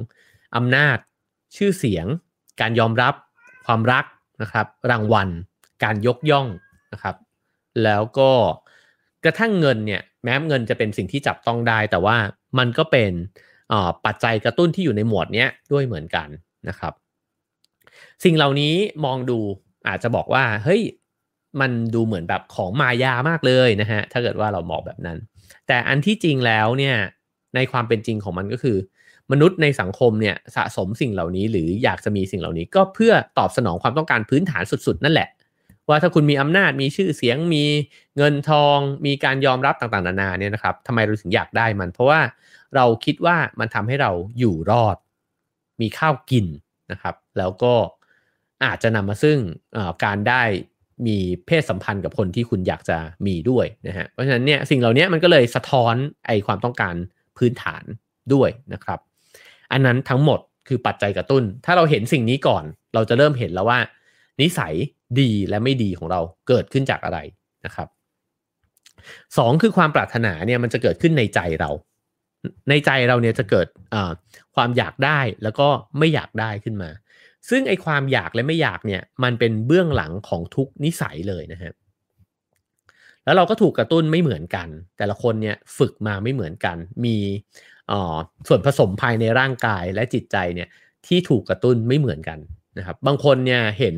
[0.56, 0.98] อำนาจ
[1.56, 2.06] ชื่อเสียง
[2.60, 3.14] การยอมรับ
[3.66, 4.04] ความรัก
[4.42, 5.28] นะครับ รางวัล
[5.84, 6.46] การยกย่อง
[6.92, 7.16] นะครับ
[7.84, 8.30] แล้วก็
[9.24, 12.16] กระทั่งเงินเนี่ยแม้เงินจะเป็นสิ่งที่จับต้องได้ แต่ว่า
[12.58, 13.12] มันก็เป็น
[14.06, 16.28] ปัจจัยกระตุ้นที่อยู่ในหมวดนี้ด้วยเหมือนกัน
[16.68, 16.92] นะครับ
[18.24, 19.38] สิ่งเหล่านี้มองดู
[19.88, 20.82] อาจจะบอกว่าเฮ้ย
[21.60, 25.18] มันดูเหมือนแบบของมายามากเลยนะฮะถ้าเกิดว่าเรามองแบบนั้น
[25.66, 26.96] แต่อันที่จริงแล้วเนี่ย
[27.54, 28.76] ในความเป็นจริงของมันก็คือ
[29.32, 35.28] มนุษย์ในสังคมเนี่ยสะสมสิ่งเหล่านี้ หรืออยากจะมีสิ่งเหล่านี้ ก็เพื่อตอบสนองความต้องการพื้นฐานสุดๆ นั่นแหละ
[35.88, 37.64] ว่าถ้าคุณมีอำนาจมีชื่อเสียงมี
[38.16, 42.20] เงินทอง มีการยอมรับต่างๆนานาเนี่ยนะครับทำไมเราถึงอยากได้มัน เพราะว่า
[42.76, 44.96] เราคิดว่ามันทำให้เราอยู่รอด
[45.80, 46.46] มีข้าวกิน
[46.92, 47.74] นะครับ แล้วก็
[48.64, 49.38] อาจจะนำมาซึ่ง
[50.04, 50.42] การได้
[51.06, 55.94] มีเพศสัมพันธ์กับคนที่คุณอยากจะมีด้วยนะฮะเพราะฉะนั้นเนี่ยสิ่งเหล่านี้มันก็เลยสะท้อน
[56.26, 56.94] ไอความต้องการ
[57.36, 57.84] พื้นฐาน
[58.34, 58.98] ด้วยนะครับ
[59.72, 62.64] อันนั้นทั้งหมดคือปัจจัยกระตุ้น ถ้าเราเห็นสิ่งนี้ก่อน
[62.94, 63.78] เราจะเริ่มเห็นแล้วว่า
[64.40, 64.74] นิสัย
[65.20, 67.18] ดีและไม่ดีของเราเกิดขึ้นจากอะไร
[67.64, 67.88] นะครับ
[69.38, 71.70] สองคือความปรารถนาเนี่ยมันจะเกิดขึ้นในใจเรา
[72.68, 73.66] ในใจเราเนี่ยจะเกิด
[74.54, 75.68] ความอยากได้แล้วก็
[75.98, 76.90] ไม่อยากได้ขึ้นมา
[77.50, 81.72] ซึ่งไอความอยากและไม่อยากเนี่ยมันเป็นเบื้องหลังของทุกนิสัยเลยนะฮะ
[83.24, 84.68] แล้วเราก็ถูกกระตุ้นไม่เหมือนกัน
[84.98, 87.16] แต่ละคนเนี่ยฝึกมาไม่เหมือนกัน มี
[88.48, 90.68] ส่วนผสมภายในร่างกายและจิตใจเนี่ย
[91.06, 92.38] ที่ถูกกระตุ้นไม่เหมือนกัน
[92.78, 93.96] นะครับ บางคนเนี่ยเห็น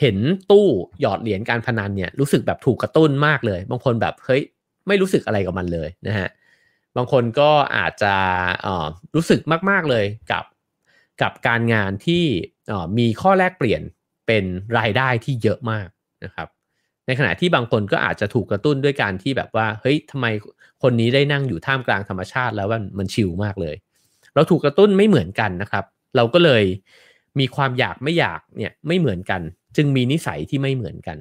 [0.00, 0.16] เห็น
[0.50, 0.68] ตู้
[1.00, 4.42] หยอดเหรียญการพนันเนี่ยรู้สึกแบบถูกกระตุ้นมากเลย บางคนแบบเฮ้ย
[4.88, 6.28] ไม่รู้สึกอะไรกับมันเลยนะฮะ
[6.96, 8.14] บางคนก็อาจจะ
[9.14, 10.44] รู้สึกมาก ๆ เลยกับ
[11.22, 12.24] กับการงานที่
[12.98, 13.82] มีข้อแลกเปลี่ยน
[14.26, 14.44] เป็น
[14.78, 15.88] รายได้ที่เยอะมาก
[16.24, 16.48] นะครับ
[17.06, 20.26] ในขณะที่บางคนก็อาจจะถูกกระตุ้นด้วยการที่แบบว่าเฮ้ยทำไม
[20.82, 23.76] คนนี้ได้นั่งอยู่ท่ามกลางธรรมชาติแล้วมันมันชิลมากเลย
[24.34, 25.84] เราถูกกระตุ้นไม่เหมือนกันนะครับ
[26.16, 26.64] เราก็เลย
[27.38, 29.40] มีความอยากไม่อยากเนี่ยไม่เหมือนกัน
[29.76, 31.16] จึงมีนิสัยที่ไม่เหมือนกัน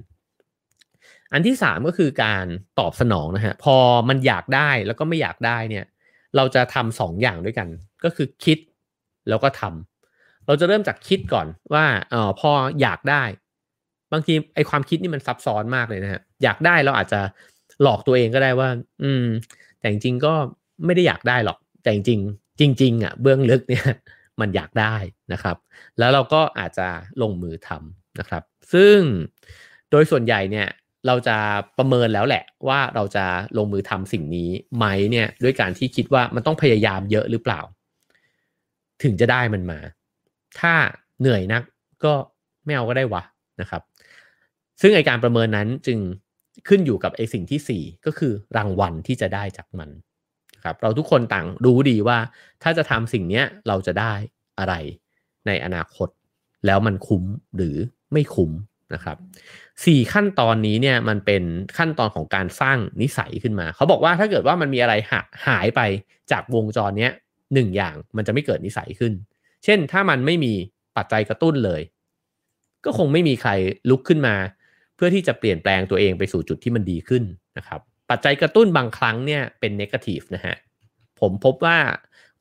[1.33, 2.45] อันที่สามก็คือการ
[2.79, 3.75] ตอบสนองนะฮะพอ
[4.09, 5.85] มันอยากได้แล้วก็ไม่อยากได้เนี่ย
[6.35, 7.67] เราจะทำสองอย่างด้วยกัน
[8.03, 8.57] ก็คือคิด
[9.29, 12.51] แล้วก็ทำเราจะเริ่มจากคิดก่อนว่าเออพอ
[12.81, 13.23] อยากได้
[14.11, 17.21] บางทีไอความคิดนี่มันซับซ้อนมากเลยนะฮะอยากได้เราอาจจะ
[17.81, 18.69] หลอกตัวเองก็ได้ว่า
[19.03, 19.25] อืม
[19.79, 20.33] แต่จริงก็
[20.85, 22.19] ไม่ได้อยากได้หรอกแต่จริง
[22.59, 23.85] จริงๆอะเบื้องลึกเนี่ย
[24.39, 24.95] มันอยากได้
[25.33, 25.57] นะครับ
[25.99, 26.87] แล้วเราก็อาจจะ
[27.21, 28.97] ลงมือทำนะครับ ซึ่ง
[29.91, 30.67] โดยส่วนใหญ่เนี่ย
[31.07, 31.37] เราจะ
[31.77, 33.25] ประเมินแล้วแหละว่าเราจะ
[33.57, 37.61] ลงมือทำสิ่งนี้ไหมเนี่ยด้วยการที่คิดว่ามันต้องพยายามเยอะหรือเปล่า
[39.03, 39.79] ถึงจะได้มันมา
[40.59, 40.73] ถ้า
[41.19, 41.63] เหนื่อยนัก
[42.03, 42.13] ก็
[42.65, 43.23] ไม่เอาก็ได้วะ
[43.61, 43.81] นะครับ
[44.81, 45.99] ซึ่งไอการประเมินนั้นจึง
[46.67, 49.89] ขึ้นอยู่กับไอสิ่งที่ 4 ก็คือรางวัลที่จะได้จากมัน
[50.63, 52.17] ครับเราทุกคนต่างรู้ดีว่า
[52.63, 54.13] ถ้าจะทำสิ่งนี้เราจะได้
[54.59, 54.73] อะไร
[55.47, 56.09] ในอนาคต
[56.65, 57.23] แล้วมันคุ้ม
[57.55, 57.75] หรือ
[58.13, 58.51] ไม่คุ้ม
[58.93, 59.17] นะครับ
[59.85, 61.43] สี่ขั้นตอนนี้เนี่ยมันเป็น
[61.77, 64.93] ขั้นตอนของการสร้างนิสัยขึ้นมา เขาบอกว่าถ้าเกิดว่ามันมีอะไร
[65.47, 65.81] หายไป
[66.31, 67.09] จากวงจรนี้
[67.53, 69.13] หนึ่งอย่างมันจะไม่เกิดนิสัยขึ้น
[69.63, 70.53] เช่นถ้ามันไม่มี
[70.97, 71.81] ปัจจัยกระตุ้นเลย
[72.85, 73.51] ก็คงไม่มีใคร
[73.89, 74.35] ลุกขึ้นมา
[74.95, 77.23] เพื่อที่จะเปลี่ยนแปลงตัวเองไปสู่จุดที่มันดีขึ้น
[77.57, 80.55] นะครับปัจจัยกระตุ้นบางครั้งเนี่ยเป็นเนกาทีฟนะฮะ
[81.19, 81.77] ผมพบว่า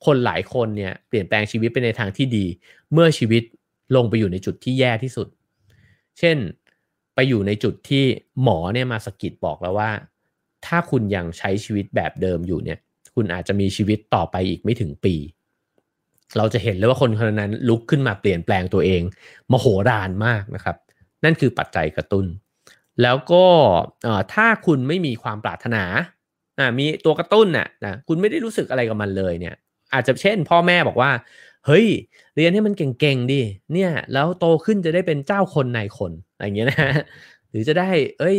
[0.05, 2.45] คนหลายคนเนี่ยเปลี่ยนแปลงชีวิตไปในทางที่ดี
[2.93, 3.43] เมื่อชีวิต
[3.95, 5.27] ลงไปอยู่ในจุดที่แย่ที่สุด
[6.19, 6.37] เช่น
[7.19, 8.05] ไปอยู่ในจุดที่
[8.43, 9.89] หมอเนี่ยมาสกิดบอกแล้วว่า
[10.65, 12.79] ถ้าคุณยังใช้ชีวิตแบบเดิมอยู่เนี่ย
[13.15, 15.15] คุณอาจจะมีชีวิตต่อไปอีกไม่ถึงปี
[16.37, 19.01] เราจะเห็นเลยว่าคนคนนั้นลุกขึ้นมาเปลี่ยนแปลงตัวเอง
[19.51, 20.75] มโหฬารมากนะครับ
[21.23, 22.25] นั่นคือปัจจัยกระตุน้น
[23.01, 23.45] แล้วก็
[24.33, 25.83] ถ้าคุณไม่มีความปรารถนา
[26.79, 29.55] มีตัวกระตุ้นน่ะนะคุณไม่ได้รู้สึกอะไรกับมันเลยเนี่ย
[29.93, 31.11] อาจจะเช่น พ่อแม่บอกว่า
[31.69, 31.87] เฮ้ย
[32.35, 33.41] เรียนให้มันเก่งๆดิ
[33.73, 36.79] เนี่ย แล้วโตขึ้นจะได้เป็นเจ้าคนนายคนอะไรเงี้ยนะ
[37.49, 37.89] หรือจะได้
[38.19, 38.37] เอ้ย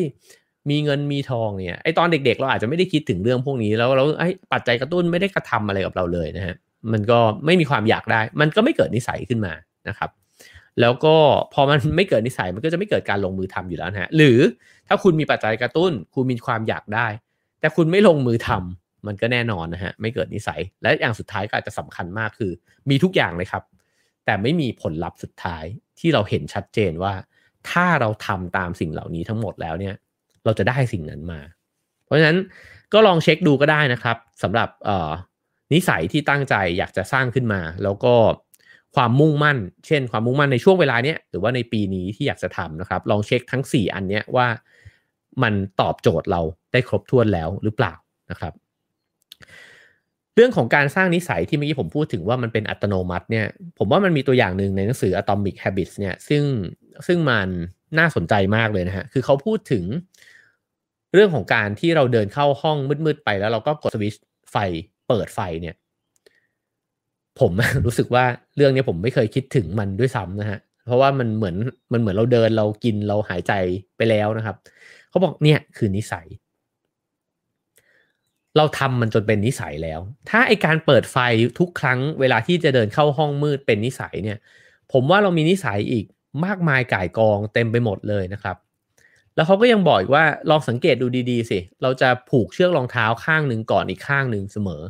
[0.71, 6.55] มีเงินมีทองเนี่ยไอตอนเด็ก ๆ เราอาจจะไม่ได้คิดถึงเรื่องพวกนี้แล้วเราไอปัจจัยกระตุ้นไม่ได้กระทำอะไรกับเราเลยนะฮะ
[6.93, 9.53] มันก็ไม่มีความอยากได้ มันก็ไม่เกิดนิสัยขึ้นมา
[9.89, 10.11] นะครับ
[10.81, 11.15] แล้วก็
[11.53, 14.39] พอมันไม่เกิดนิสัยมันก็จะไม่เกิดการลงมือทำอยู่แล้วนะฮะหรือ
[14.89, 17.07] ถ้าคุณมีปัจจัยกระตุ้น คุณมีความอยากได้
[17.61, 22.53] แต่คุณไม่ลงมือทำ มันก็แน่นอนนะฮะไม่เกิดนิสัย และอย่างสุดท้ายก็อาจจะสำคัญมากคือ
[22.91, 23.65] มีทุกอย่างเลยครับ
[24.25, 25.65] แต่ไม่มีผลลัพธ์สุดท้าย
[26.01, 27.15] ที่เราเห็นชัดเจนว่า
[27.71, 29.95] ถ้าเราทำตามสิ่งเหล่านี้ทั้งหมดแล้วเนี่ย
[30.45, 31.41] เราจะได้สิ่งนั้นมา
[32.05, 32.39] เพราะฉะนั้น
[32.93, 34.69] ก็ลองเช็คดูก็ได้นะครับสำหรับ
[35.73, 38.15] นิสัยที่ตั้งใจอยากจะสร้างขึ้นมา แล้วก็
[38.97, 44.47] ความมุ่งมั่น เช่น ความมุ่งมั่นในช่วงเวลาเนี้ยหรือว่าในปีนี้ที่อยากจะทำนะครับ ลองเช็คทั้ง 4 อันเนี้ยว่า
[45.43, 46.41] มันตอบโจทย์เรา
[46.73, 47.95] ได้ครบถ้วนแล้วหรือเปล่า
[48.31, 48.53] นะครับ
[50.35, 53.47] เรื่องของการสร้างนิสัยที่เมื่อกี้ผมพูดถึงว่ามันเป็นอัตโนมัติเนี่ย
[53.79, 56.43] ผมว่ามันมีตัวอย่างหนึ่งในหนังสือ Atomic Habits เนี่ย ซึ่ง
[57.07, 57.49] ซึ่งมัน
[57.99, 59.85] น่าสนใจมากเลยนะฮะ คือเขาพูดถึง
[61.15, 62.77] เรื่องของการที่เราเดินเข้าห้อง
[63.07, 64.57] มืดๆไปแล้วเราก็กดสวิตช์ไฟ
[65.09, 65.75] เปิดไฟเนี่ย
[67.41, 67.53] ผม
[67.87, 68.25] รู้สึกว่า
[68.57, 71.57] เรื่องนี้ผมไม่เคยคิดถึงมันด้วยซ้ำนะฮะ เพราะว่ามันเหมือน
[71.93, 73.53] มันเหมือนเราเดินเรากินเราหายใจ
[73.97, 74.57] ไปแล้วนะครับ
[75.11, 76.27] เขาบอกเนี่ยคือนิสัย
[78.57, 81.17] เราทำมันจนเป็นนิสัยแล้ว ถ้าไอการเปิดไฟ
[81.59, 84.39] ทุกครั้งเวลาที่จะเดินเข้าห้องมืดเป็นนิสัยเนี่ย
[84.93, 86.05] ผมว่าเรามีนิสัยอีก
[86.45, 88.57] มากมายก่ายกองเต็มไปหมดเลยนะครับ
[89.35, 94.83] แล้วเขาก็ยังบอกอีกว่าลองสังเกตดูดีๆสิ เราจะผูกเชือกรองเท้าข้างหนึ่งก่อนอีกข้างหนึ่งเสมอ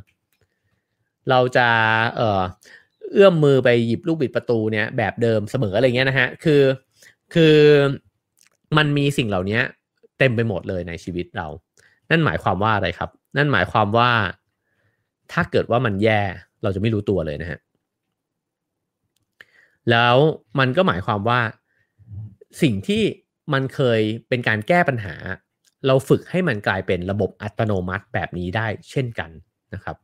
[1.31, 1.69] เราจะ
[2.17, 2.43] เอ่อ
[3.13, 6.63] เอื้อมมือไปหยิบลูกบิดประตูเนี่ยแบบเดิมเสมออะไรเงี้ยนะฮะ คือ
[7.35, 7.57] คือ
[8.77, 9.61] มันมีสิ่งเหล่านี้
[10.19, 11.47] เต็มไปหมดเลยในชีวิตเรา
[12.11, 14.11] นั่นหมายความว่าอะไรครับ นั่นหมายความว่า
[15.33, 16.23] ถ้าเกิดว่ามันแย่
[16.63, 17.61] เราจะไม่รู้ตัวเลยนะฮะ
[19.91, 20.17] แล้ว
[20.59, 21.41] มันก็หมายความว่า
[22.63, 23.03] สิ่งที่
[23.53, 25.15] มันเคยเป็นการแก้ปัญหา
[25.87, 29.31] เราฝึกให้มันกลายเป็นระบบอัตโนมัติแบบนี้ได้เช่นกัน
[29.75, 29.97] นะครับ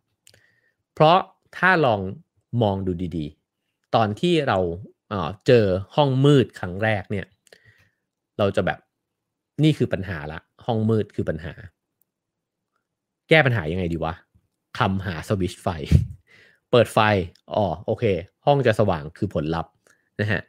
[0.94, 1.18] เพราะ
[1.56, 2.00] ถ้าลอง
[2.62, 4.58] มองดูดีๆ ตอนที่เรา
[5.10, 5.64] เเจอ
[5.96, 7.26] ห้องมืดครั้งแรกเนี่ย
[8.38, 8.78] เราจะแบบ
[9.64, 11.52] นี่คือปัญหาละ ห้องมืดคือปัญหา
[13.28, 14.14] แก้ปัญหายังไงดีวะ
[14.78, 15.68] คำหาสวิตช์ไฟ
[16.70, 16.98] เปิดไฟ
[17.56, 18.04] อ๋อโอเค
[18.46, 19.72] ห้องจะสว่างคือผลลัพธ์
[20.20, 20.40] นะฮะ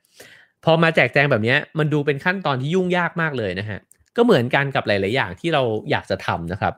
[0.63, 3.79] พอมาแจกแจงแบบนี้มันดูเป็นขั้นตอนที่ยุ่งยากมากเลยนะฮะ
[4.15, 5.61] ก็เหมือนกันกับหลาย ๆ อย่างที่เรา
[5.91, 6.73] อยากจะทำนะครับ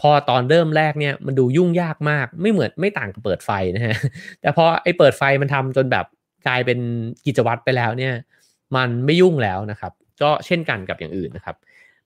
[0.00, 3.96] พอตอนเริ่มแรกเนี่ยมันดูยุ่งยากมาก ไม่เหมือนไม่ต่างกับเปิดไฟนะฮะ
[4.40, 6.06] แต่พอไอ้เปิดไฟมันทำจนแบบ
[6.46, 6.78] กลายเป็น
[7.26, 8.14] กิจวัตรไปแล้วเนี่ย
[8.76, 11.56] มันไม่ยุ่งแล้วนะครับ ก็เช่นกันกับอย่างอื่นนะครับ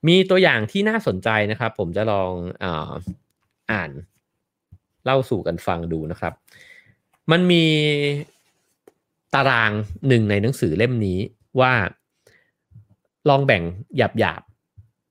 [0.09, 2.33] มีตัวอย่างที่น่าสนใจนะครับ ผมจะลอง
[2.63, 2.65] อ,
[3.73, 3.91] อ่าน
[5.05, 6.33] เล่าสู่กันฟังดูนะครับ
[7.31, 7.65] มันมี
[9.35, 9.73] ตาราง
[10.09, 11.19] หนึ่งในหนังสือเล่มนี้
[11.61, 11.73] ว่า
[13.29, 13.63] ลองแบ่ง
[13.97, 14.43] หยาบหยาบ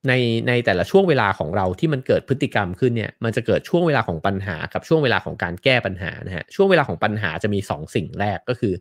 [0.07, 0.13] ใน
[0.47, 8.73] ในแต่ละช่วงเวลาของเราที่มันเกิดพฤติกรรมขึ้นเนี่ยมันจะเกิดช่วงเวลาของปัญหากับช่วงเวลาของการแก้ปัญหานะฮะช่วงเวลาของปัญหาจะมี 2สสิ่งแรกก็คือ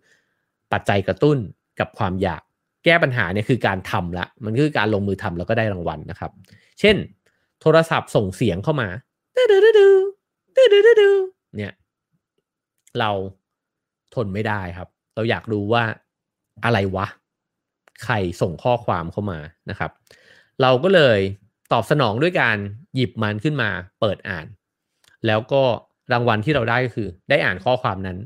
[0.72, 1.38] ปัจจัยกระตุ้น
[1.80, 2.42] กับความอยาก
[2.89, 6.30] ก้ปัญหาเนี่ยคือการทำละ มันคือการลงมือทำแล้วก็ได้รางวัลนะครับ
[6.80, 6.97] เช่น
[7.61, 8.89] โทรศัพท์ส่งเสียงเข้ามา
[9.36, 11.16] ดื้อดื้อดื้อดื้อดื้อ
[11.57, 11.72] เนี่ย
[12.99, 13.11] เรา
[14.14, 15.84] ทนไม่ได้ครับ เราอยากรู้ว่า
[16.64, 17.07] อะไรวะ
[18.05, 19.39] ใครส่งข้อความเข้ามา
[19.70, 19.91] นะครับ
[20.62, 21.18] เราก็เลย
[21.72, 22.57] ตอบสนองด้วยการ
[22.95, 23.70] หยิบมันขึ้นมา
[24.01, 24.47] เปิดอ่าน
[25.26, 25.62] แล้วก็
[26.12, 28.18] รางวัลที่เราได้ก็คือ ได้อ่านข้อความนั้น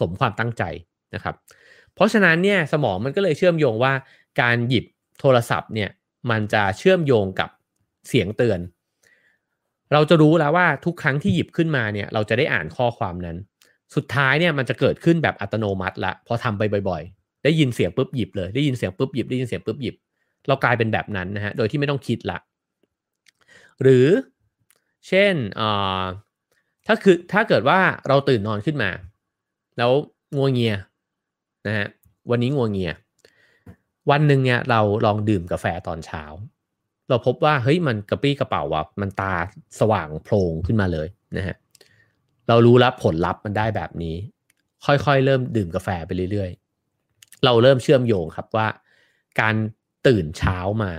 [0.00, 0.62] สมความตั้งใจ
[1.14, 1.34] นะครับ
[1.94, 3.92] เพราะฉะนั้นเนี่ยสมองมันก็เลยเชื่อมโยงว่า
[4.40, 4.84] การหยิบ
[5.20, 5.90] โทรศัพท์เนี่ย
[6.30, 7.50] มันจะเชื่อมโยงกับ
[8.08, 8.60] เสียงเตือน
[9.92, 13.36] เราจะรู้แล้วว่าทุกครั้งที่หยิบขึ้นมาเนี่ยเราจะได้อ่านข้อความนั้น
[13.94, 19.94] สุดท้ายเนี่ยมันจะเกิดขึ้นแบบอัตโนมัติละพอทำไปบ่อยๆ ได้ยินเสียงปุ๊บหยิบเลยได้ยินเสียงปุ๊บหยิบได้ยินเสียงปุ๊บหยิบ
[20.48, 22.38] เรากลายเป็นแบบนั้นนะฮะโดยที่ไม่ต้องคิดละ
[23.82, 24.06] หรือ
[25.08, 25.34] เช่น
[26.86, 27.78] ถ้าคือถ้าเกิดว่า
[28.08, 28.90] เราตื่นนอนขึ้นมา
[29.78, 29.90] แล้ว
[30.36, 30.74] งัวเงีย
[31.66, 31.88] นะฮะ
[32.30, 32.92] วันนี้งัวเงีย
[34.10, 36.24] วันหนึ่งเนี่ยเราลองดื่มกาแฟตอนเช้า
[37.08, 39.32] เราพบว่าเฮ้ยมันกระปี้กระเป๋าว่ะมันตา
[39.80, 41.56] สว่างโพลงขึ้นมาเลยนะฮะ
[42.48, 44.14] เรารู้แล้วผลลัพธ์มันได้แบบนี้
[44.86, 48.68] ค่อยๆ เริ่มดื่มกาแฟไปเรื่อยๆ เราเริ่มเชื่อมโยงครับว่า
[49.40, 49.54] การ
[50.06, 50.92] ตื่นเช้ามา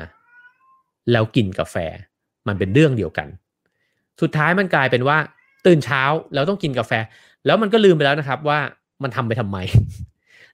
[1.11, 1.75] แล้วกินกาแฟ
[2.47, 3.27] มันเป็นเรื่องเดียวกัน
[4.21, 5.17] สุดท้ายมันกลายเป็นว่า
[5.65, 6.03] ตื่นเช้า
[6.33, 6.91] แล้วต้องกินกาแฟ
[7.45, 8.59] แล้วมันก็ลืมไปแล้วนะครับว่า
[9.03, 9.57] มันทำไปทำไม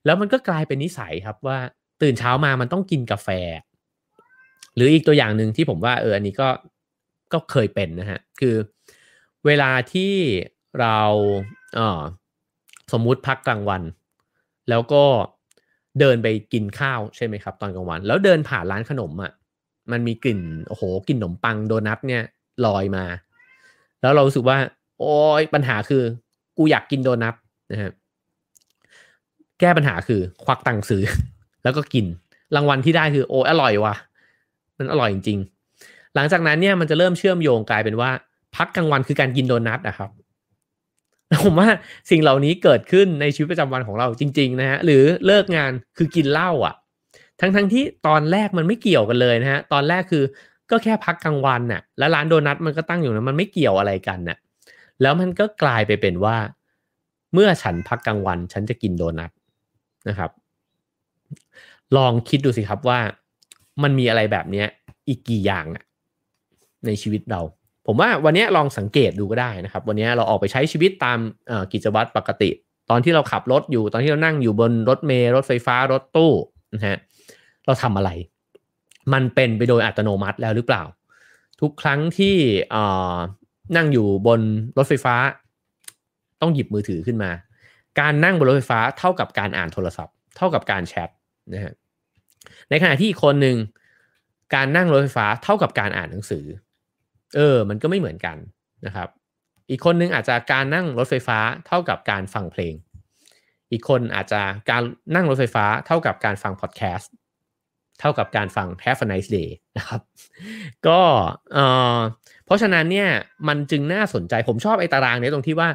[0.06, 1.58] แล้วมันก็กลายเป็นนิสัยครับว่า
[2.02, 3.30] ตื่นเช้ามามันต้องกินกาแฟ
[4.76, 6.50] หรืออีกตัวอย่างหนึ่งที่ผมว่าเอออันนี้ก็
[7.34, 8.56] ก็เคยเป็นนะฮะคือ
[9.45, 10.14] เวลาที่
[10.80, 11.00] เรา
[11.76, 12.02] เออ
[12.93, 13.82] สมมุติพักกลางวัน
[14.70, 15.04] แล้วก็
[16.00, 19.32] เดินไปกินข้าวใช่ไหมครับ ตอนกลางวัน แล้วเดินผ่านร้านขนมอะ่ะ
[19.91, 22.24] มันมีกลิ่นโอ้โหกลิ่นขนมปังโดนัทเนี่ย
[22.66, 23.06] ลอยมา
[24.02, 24.58] แล้วเรารู้สึกว่า
[25.00, 26.04] โอ้ยปัญหาคือ
[26.58, 27.36] กูอยากกินโดนัท
[27.72, 27.91] นะฮะ
[29.60, 31.03] แก้ปัญหาคือควักตังค์ซื้อ
[31.64, 32.05] แล้วก็กิน
[32.55, 33.95] รางวัลที่ได้คือโอ้อร่อยว่ะ
[34.78, 38.12] มันอร่อยจริงๆ หลังจากนั้นเนี่ยมันจะเริ่มเชื่อมโยงกลายเป็นว่า
[38.55, 40.10] พักกลางวันคือการกินโดนัทนะครับ
[41.43, 41.70] ผมว่า
[42.10, 46.76] สิ่งเหล่านี้เกิดขึ้นในชีวิตประจำวันของเราจริง ๆ นะฮะหรือเลิกงานคือกินเหล้าอะ
[47.39, 50.24] ทั้งๆทที่ตอนแรกมันไม่เกี่ยวกันเลยนะฮะตอนแรกคือ
[50.72, 54.38] ก็แค่พักกลางวันน่ะ แล้วร้านโดนัทมันก็ตั้งอยู่นะมันไม่เกี่ยวอะไรกันน่ะ
[55.01, 56.38] แล้วมันก็กลายไปเป็นว่า
[57.34, 59.32] เมื่อฉันพักกลางวัน ฉันจะกินโดนัท
[60.08, 60.32] นะครับ
[61.97, 63.00] ลองคิดดูสิครับว่า
[63.84, 64.64] มันมีอะไรแบบนี้
[65.08, 65.66] อีกกี่อย่าง
[66.86, 67.41] ในชีวิตเรา
[67.86, 71.20] ผมว่าวันนี้ลองสังเกตดูก็ได้นะครับ วันนี้เราออกไปใช้ชีวิตตาม
[71.74, 72.50] กิจวัตรปกติ
[72.89, 76.32] ตอนที่เราขับรถอยู่ตอนที่เรานั่งอยู่บนรถเมล์รถไฟฟ้ารถตู้
[76.74, 76.97] นะฮะ
[77.66, 78.10] เราทำอะไร
[79.14, 80.84] มันเป็นไปโดยอัตโนมัติแล้วหรือเปล่า
[81.62, 82.36] ทุกครั้งที่
[83.76, 84.41] นั่งอยู่บน
[84.78, 85.16] รถไฟฟ้า
[86.41, 87.30] ต้องหยิบมือถือขึ้นมา
[88.00, 91.10] การนั่งบนรถไฟฟ้าเท่ากับการอ่านโทรศัพท์ เท่ากับการแชท
[91.54, 91.74] นะฮะ
[92.70, 93.58] ในขณะที่อีกคนหนึ่ง
[94.56, 96.46] การนั่งรถไฟฟ้าเท่ากับการอ่านหนังสือ
[97.36, 98.38] เออ มันก็ไม่เหมือนกัน
[98.86, 99.10] นะครับ
[99.70, 102.74] อีกคนนึงอาจจะการนั่งรถไฟฟ้าเท่ากับการฟังเพลง
[103.72, 104.84] อีกคนอาจจะการ
[105.16, 107.12] นั่งรถไฟฟ้าเท่ากับการฟังพอดแคสต์
[108.00, 110.02] เท่ากับการฟัง Have a nice day นะครับ
[110.88, 111.02] ก็
[111.54, 111.58] เอ
[111.98, 112.00] อ
[112.46, 113.10] เพราะฉะนั้นเนี่ย
[113.48, 115.70] มันจึงน่าสนใจผมชอบไอ้ตารางนี้ตรงที่ว่า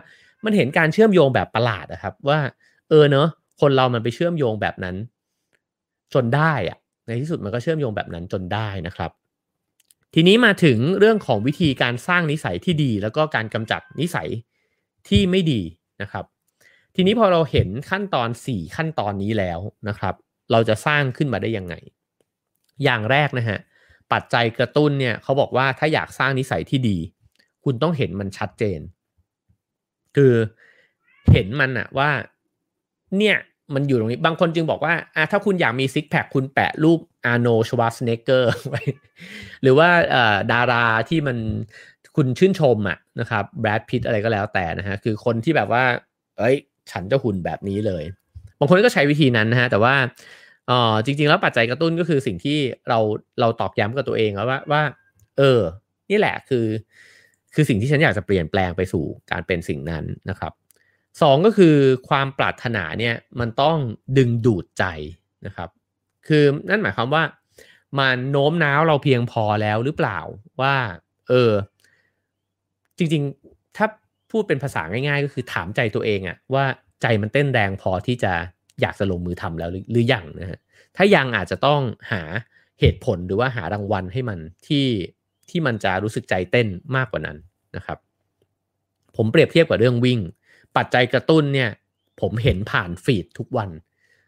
[0.45, 2.38] มันเห็นการเชื่อมโยงแบบประหลาดนะครับ ว่า
[2.88, 3.28] เออเนอะ
[3.61, 4.97] คนเรามันไปเชื่อมโยงแบบนั้น
[6.14, 9.11] จนได้อะในที่สุดมันก็เชื่อมโยงแบบนั้นจนได้นะครับ
[10.14, 14.28] ทีนี้มาถึงเรื่องของวิธีการสร้างนิสัยที่ดี แล้วก็การกำจัดนิสัย
[15.09, 15.61] ที่ไม่ดี
[16.03, 16.24] นะครับ
[16.95, 20.14] ทีนี้พอเราเห็นขั้นตอน 4 ขั้นตอนนี้แล้วนะครับ
[20.53, 21.74] เราจะสร้างขึ้นมาได้ยังไง
[22.84, 23.59] อย่างแรกนะฮะ
[24.12, 26.97] ปัจจัยกระตุ้นเนี่ยเขาบอกว่าถ้าอยากสร้างนิสัยที่ดี
[27.64, 28.80] คุณต้องเห็นมันชัดเจน
[30.17, 30.33] คือ
[31.33, 32.11] เห็นมันอะว่า
[33.19, 33.37] เนี่ย
[33.75, 38.83] มันอยู่ตรงนี้บางคนจึงบอกว่าอะถ้าคุณอยากมีซิกแพคคุณแปะรูปอาร์โนชวาสเนเกอร์ไว้
[39.62, 39.89] หรือว่า
[40.53, 41.37] ดาราที่มัน
[42.17, 45.85] คุณชื่นชมอะนะครับแบรดพิตอะไรก็แล้วแต่นะฮะคือคนที่แบบว่า
[46.39, 46.57] เอ้ย
[46.91, 48.05] ฉันจะหุ่นแบบนี้เลย
[48.59, 49.95] บางคนก็ใช้วิธีนั้นนะฮะแต่ว่า
[50.71, 52.59] ออจริง ๆ แล้วปัจจัยกระตุ้นก็คือสิ่งที่
[52.89, 52.99] เรา
[53.41, 54.83] เราตอกย้ำกับตัวเองแล้วว่าว่า
[55.39, 55.61] เออ
[56.11, 56.67] นี่แหละคือ
[57.55, 60.52] คือสิ่งที่ฉันอยากจะเปลี่ยนแปลงไปสู่การเป็นสิ่งนั้นนะครับ
[61.22, 61.76] สองก็คือ
[62.09, 63.76] ความปรารถนาเนี่ยมันต้อง
[64.18, 64.84] ดึงดูดใจ
[65.46, 65.68] นะครับ
[66.26, 67.24] คือนั่นหมายความว่า
[67.98, 70.18] มันโน้มน้าวเราเพียงพอแล้วหรือเปล่า
[70.61, 70.74] ว่า
[71.28, 71.52] เออ
[72.98, 73.86] จริงๆ ถ้า
[74.30, 76.64] พูดเป็นภาษาง่าย ๆ ก็คือถามใจตัวเองอะว่า
[77.02, 78.32] ใจมันเต้นแรงพอที่จะ
[78.80, 80.59] อยากจะลงมือทำแล้วหรือยังนะฮะ
[80.96, 81.80] ถ้ายังอาจจะต้อง
[82.12, 82.22] หา
[82.80, 84.38] เหตุผลหรือว่าหารางวัลให้มัน
[84.68, 84.86] ที่
[85.51, 87.36] ที่มันจะรู้สึกใจเต้นมากกว่านั้น
[87.76, 87.99] นะครับ
[89.16, 90.20] ผมเปรียบเทียบกับเรื่องวิ่ง
[90.76, 91.70] ปัจจัยกระตุ้นเนี่ย
[92.20, 93.70] ผมเห็นผ่านฟีดทุกวัน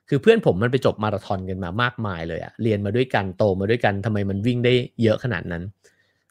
[0.09, 5.63] คือเพื่อนผมมันไปจบมาราธอนกันมามากมายเลยอะเรียนมาด้วยกันโตมาด้วยกันทำไมมันวิ่งได้เยอะขนาดนั้น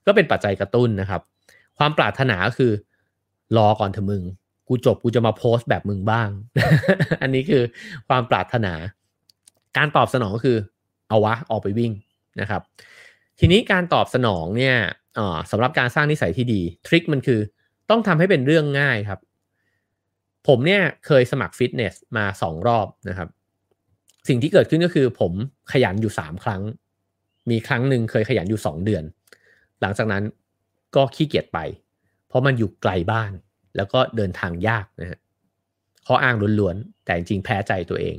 [0.05, 1.21] ก็เป็นปัจจัยกระตุ้นนะครับ
[1.77, 2.71] ความปรารถนาคือ
[3.57, 4.23] รอก่อนเถอะมึง
[4.67, 6.29] กูจบกูจะมาโพสต์แบบมึงบ้าง
[7.21, 7.63] อันนี้คือ
[8.07, 8.73] ความปรารถนา
[9.77, 10.57] การตอบสนองก็คือ
[11.09, 11.91] เอาวะออกไปวิ่ง
[12.41, 12.61] นะครับ
[13.39, 14.75] ทีนี้การตอบสนองเนี่ย
[15.51, 17.39] สำหรับการสร้างนิสัยที่ดี ทริคมันคือ
[17.89, 19.19] ต้องทำให้เป็นเรื่องง่ายครับ
[20.47, 23.29] ผมเนี่ยเคยสมัครฟิตเนสมาสองรอบนะครับ
[24.27, 25.31] สิ่งที่เกิดขึ้นก็คือผม
[25.71, 26.61] ขยันอยู่สามครั้ง
[27.49, 29.03] มีครั้งหนึ่งเคยขยันอยู่สองเดือน
[29.81, 30.23] หลังจากนั้น
[30.95, 31.59] ก็ขี้เกียจไป
[32.27, 33.31] เพราะมันอยู่ไกลบ้าน
[33.75, 35.19] แล้วก็เดินทางยากนะฮะ
[36.07, 38.17] ข้ออ้างล้วนๆ แต่จริงแพ้ใจตัวเอง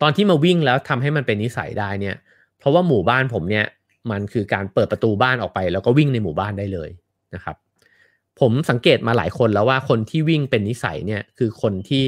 [0.00, 2.16] ตอนที่มาวิ่งแล้วทำให้มันเป็นนิสัยได้เนี่ย
[2.58, 3.66] เพราะว่าหมู่บ้านผมเนี่ย
[4.10, 6.90] มันคือการเปิดประตูบ้านออกไป แล้วก็วิ่งในหมู่บ้านได้เลย
[7.34, 7.56] นะครับ
[8.40, 12.04] ผมสังเกตมาหลายคนแล้วว่าคนที่วิ่งเป็นนิสัยเนี่ยคือคนที่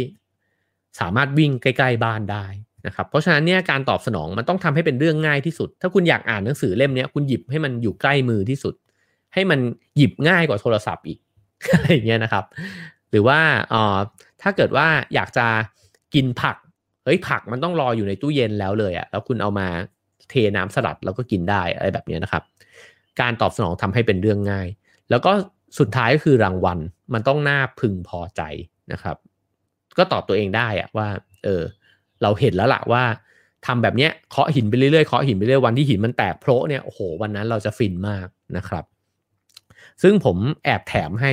[1.01, 2.47] สามารถวิ่งใกล้ๆบ้านได้
[2.87, 8.75] นะครับ เพราะฉะนั้นเนี่ยการตอบสนองมันต้องทำให้เป็นเรื่องง่ายที่สุด ถ้าคุณอยากอ่านหนังสือเล่มนี้คุณหยิบให้มันอยู่ใกล้มือที่สุด
[9.35, 9.61] ให้มัน
[9.97, 11.19] หยิบง่ายกว่าโทรศัพท์อีก
[11.73, 12.45] อะไรเงี้ยนะครับ
[13.11, 13.39] หรือว่า
[13.73, 13.97] อ๋อ
[14.43, 15.47] ถ้าเกิดว่าอยากจะ
[16.15, 16.57] กินผัก
[17.05, 19.69] เฮ้ยผักมันต้องรออยู่ในตู้เย็นแล้วเลยอะแล้วคุณเอามา
[20.31, 22.43] เทน้ำสลัดแล้วก็กินได้อะไรแบบนี้นะครับ
[23.21, 24.69] การตอบสนองทำให้เป็นเรื่องง่าย
[25.11, 25.33] แล้วก็
[25.79, 26.79] สุดท้ายก็คือรางวัล
[27.15, 28.43] มันต้องน่าพึงพอใจ
[28.93, 29.17] นะครับ
[29.99, 31.09] ก็ตอบตัวเองได้อะว่า
[31.45, 31.63] เออ
[32.23, 33.05] เราเห็นแล้วละว่า
[33.67, 38.85] ทำแบบเนี้ยเคาะหินไปเรื่อยๆเคาะหินไปเรื่อยวันที่หินมันแตกโพะเนี่ยโอ้โหวันนั้นเราจะฟินมากนะครับ
[40.03, 41.33] ซึ่งผมแอบแถมให้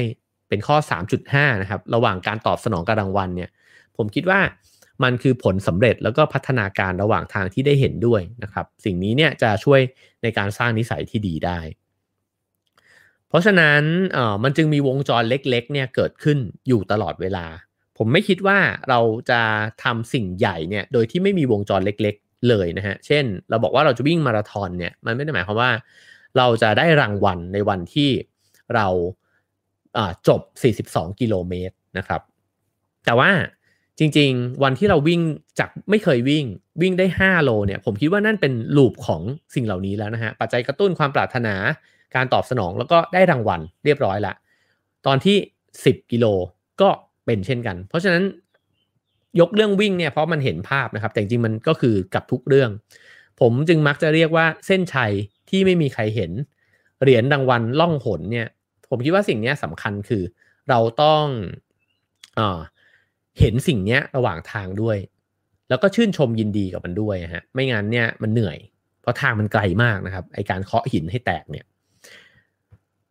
[0.50, 0.78] เป็นข้อ
[1.20, 3.50] 3.5 นะครับ ระหว่างการตอบสนองกับรางวัลเนี่ย
[3.98, 4.39] ผมคิดว่า
[5.04, 9.80] มันคือผลสำเร็จแล้วก็พัฒนาการระหว่างทางที่ได้เห็นด้วยนะครับ สิ่งนี้เนี่ยจะช่วย
[10.24, 11.60] ในการสร้างนิสัยที่ดีได้
[13.30, 13.82] เพราะฉะนั้น
[14.14, 16.38] เอ่อมันจึงมีวงจรเล็กๆเนี่ยเกิดขึ้น
[16.68, 17.45] อยู่ตลอดเวลา
[17.97, 18.58] ผมไม่คิดว่า
[18.89, 18.99] เรา
[19.30, 19.41] จะ
[19.84, 25.72] ทำสิ่งใหญ่เนี่ยโดยที่ไม่มีวงจรเล็กๆ เลยนะฮะเช่น เราบอกว่าเราจะวิ่งมาราธอนเนี่ยมันไม่ได้หมายความว่า
[26.38, 28.10] เราจะได้รางวัลในวันที่
[28.76, 28.88] เรา
[30.28, 30.41] จบ
[30.76, 32.22] 42 กิโลเมตรนะครับ
[33.06, 33.30] แต่ว่า
[34.00, 35.22] จริง ๆ วันที่เราวิ่ง
[35.60, 36.46] จากไม่เคยวิ่ง
[36.82, 39.22] วิ่งได้ 5 โลเนี่ยผมคิดว่านั่นเป็นลูปของ
[39.56, 41.56] สิ่งเหล่านี้แล้วนะฮะปัจจัยกระตุ้นความปรารถนา
[42.16, 44.34] การตอบสนองแล้วก็ได้รางวัลเรียบร้อยละ
[45.06, 45.38] ตอนที่
[45.74, 46.26] 10 กิโล
[46.82, 46.89] ก็
[47.26, 48.24] เป็นเช่นกัน เพราะฉะนั้น
[49.39, 52.70] ยกเรื่องวิ่งเนี่ยเพราะมันเห็นภาพนะครับ แต่จริงมันก็คือกับทุกเรื่อง
[53.39, 55.12] ผมจึงมักจะเรียกว่าเส้นชัย
[55.50, 56.32] ที่ไม่มีใครเห็น
[57.02, 58.48] เหรียญรางวัลล่องหนเนี่ย
[58.89, 60.24] ผมคิดว่าสิ่งนี้สำคัญคือ
[60.70, 61.24] เราต้อง
[62.39, 62.41] อ
[63.40, 64.98] เห็นสิ่งนี้ระหว่างทางด้วย
[65.70, 68.58] แล้วก็ชื่นชมยินดีกับมันด้วยฮะไม่งั้นเนี่ยมันเหนื่อย
[69.02, 71.66] เพราะทางมันไกลมากนะครับไอการเคาะหินให้แตกเนี่ย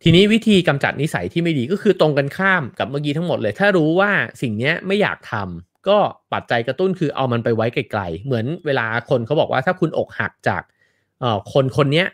[0.03, 4.11] ทีนี้วิธีกำจัดนิสัยที่ไม่ดีก็คือตรงกันข้ามกับเมื่อกี้ทั้งหมดเลย ถ้ารู้ว่า
[4.43, 5.99] สิ่งนี้ไม่อยากทำก็
[6.33, 10.63] ปัจจัยกระตุ้นคือเอามันไปไว้ไกลๆเหมือนเวลาคนเขาบอกว่าถ้าคุณอกหักจาก
[11.23, 12.05] อ่อคนคนนี้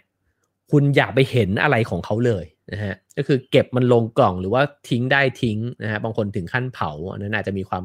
[0.70, 7.84] คุณอย่าไปเห็นอะไรของเขาเลยนะฮะ ก็คือเก็บมันลงกล่องหรือว่าทิ้งได้ทิ้งนะฮะบางคนถึงขั้นเผาอันนั้นอาจจะมีความ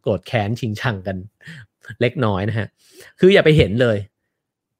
[0.00, 1.16] โกรธแค้นชิงชังกัน
[2.00, 2.66] เล็กน้อยนะฮะ
[3.20, 3.96] คืออย่าไปเห็นเลย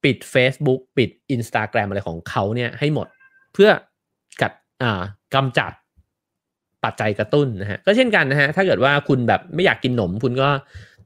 [0.03, 3.07] ปิด Facebook ปิด Instagram อะไรของเขาเนี่ยให้หมด
[3.53, 3.69] เพื่อ
[4.41, 5.01] กัดอ่า
[5.35, 5.73] กำจัด
[6.83, 10.49] ปัจจัยกระตุ้นนะฮะก็เช่นกันนะฮะถ้าเกิดว่าคุณแบบไม่อยากกินหนม คุณก็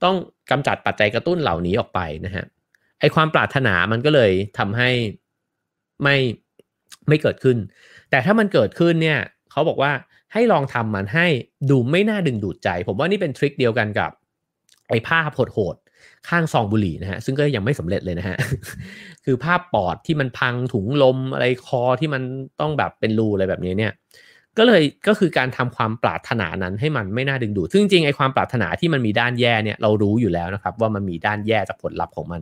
[0.03, 0.15] ต้อง
[0.51, 2.45] กำจัดปัจจัยกระตุ้นเหล่านี้ออกไปนะฮะ
[2.99, 4.89] ไอความปรารถนามันก็เลยทำให้
[6.03, 6.15] ไม่
[7.07, 7.57] ไม่เกิดขึ้น
[8.09, 9.19] แต่ถ้ามันเกิดขึ้นเนี่ย
[9.51, 9.91] เขาบอกว่า
[10.33, 11.27] ให้ลองทำมันให้
[11.69, 14.11] ดูไม่น่าดึงดูดใจ ผมว่านี่เป็นทริคเดียวกันกับ
[14.89, 18.37] ไอ้ภาพโหดๆข้างซองบุหรี่นะฮะซึ่งก็ยังไม่สำเร็จเลยนะฮะ
[19.25, 22.21] คือภาพปอดที่มันพังถุงลมอะไรคอที่มัน
[22.61, 23.93] ต้องแบบเป็นรูอะไรแบบนี้เนี่ย
[24.57, 32.41] ก็เลยก็คือการทำความปรารถนานั้นให้มันไม่น่าดึงดูดซึ่งจริงๆไอ้ความปรารถนาที่มันมีด้านแย่เนี่ยเรารู้อยู่แล้วนะครับว่ามันมีด้านแย่จากผลลัพธ์ของมัน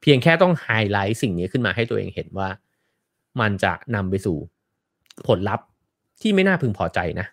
[0.00, 2.48] เพียงแค่ต้องไฮไลท์สิ่งนี้ขึ้นมาให้ตัวเองเห็นว่า
[3.40, 4.36] มันจะนำไปสู่
[5.28, 5.66] ผลลัพธ์
[6.20, 7.26] ที่ไม่น่าพึงพอใจนะ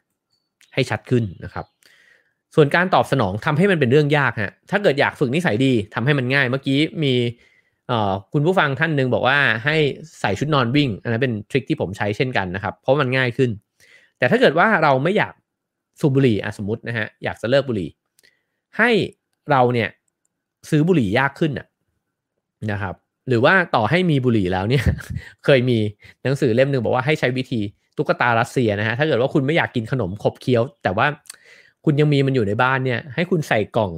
[0.73, 1.65] ให้ชัดขึ้นนะครับ
[2.55, 7.13] ส่วนการตอบสนองทำให้มันเป็นเรื่องยากฮะถ้าเกิดอยากฝึกนิสัยดีทำให้มันง่าย เมื่อกี้มี
[8.34, 9.75] คุณผู้ฟังท่านหนึ่งบอกว่าให้
[10.21, 13.49] ใส่ชุดนอนวิ่งอันนั้นเป็นทริคที่ผมใช้เช่นกันนะครับ เพราะมันง่ายขึ้น
[14.17, 15.34] แต่ถ้าเกิดว่าเราไม่อยาก
[15.99, 17.89] สูบบุหรี่สมมตินะฮะอยากจะเลิกบุหรี่
[18.77, 18.89] ให้
[19.51, 19.89] เราเนี่ย
[20.69, 21.51] ซื้อบุหรี่ยากขึ้น
[22.71, 22.95] นะครับ
[23.28, 24.84] หรือว่าต่อให้มีบุหรี่แล้วเนี่ย
[25.45, 25.78] เคยมี
[26.24, 27.61] หนังสือเล่มหนึ่งบอกว่าให้ใช้วิธี
[27.97, 31.07] ตุ๊กตารัสเซียนะฮะถ้าเกิดว่าคุณไม่อยากกินขนมขบเคี้ยว แต่ว่า
[31.86, 33.91] คุณยังมีมันอยู่ในบ้านเนี่ย ให้คุณใส่กล่อง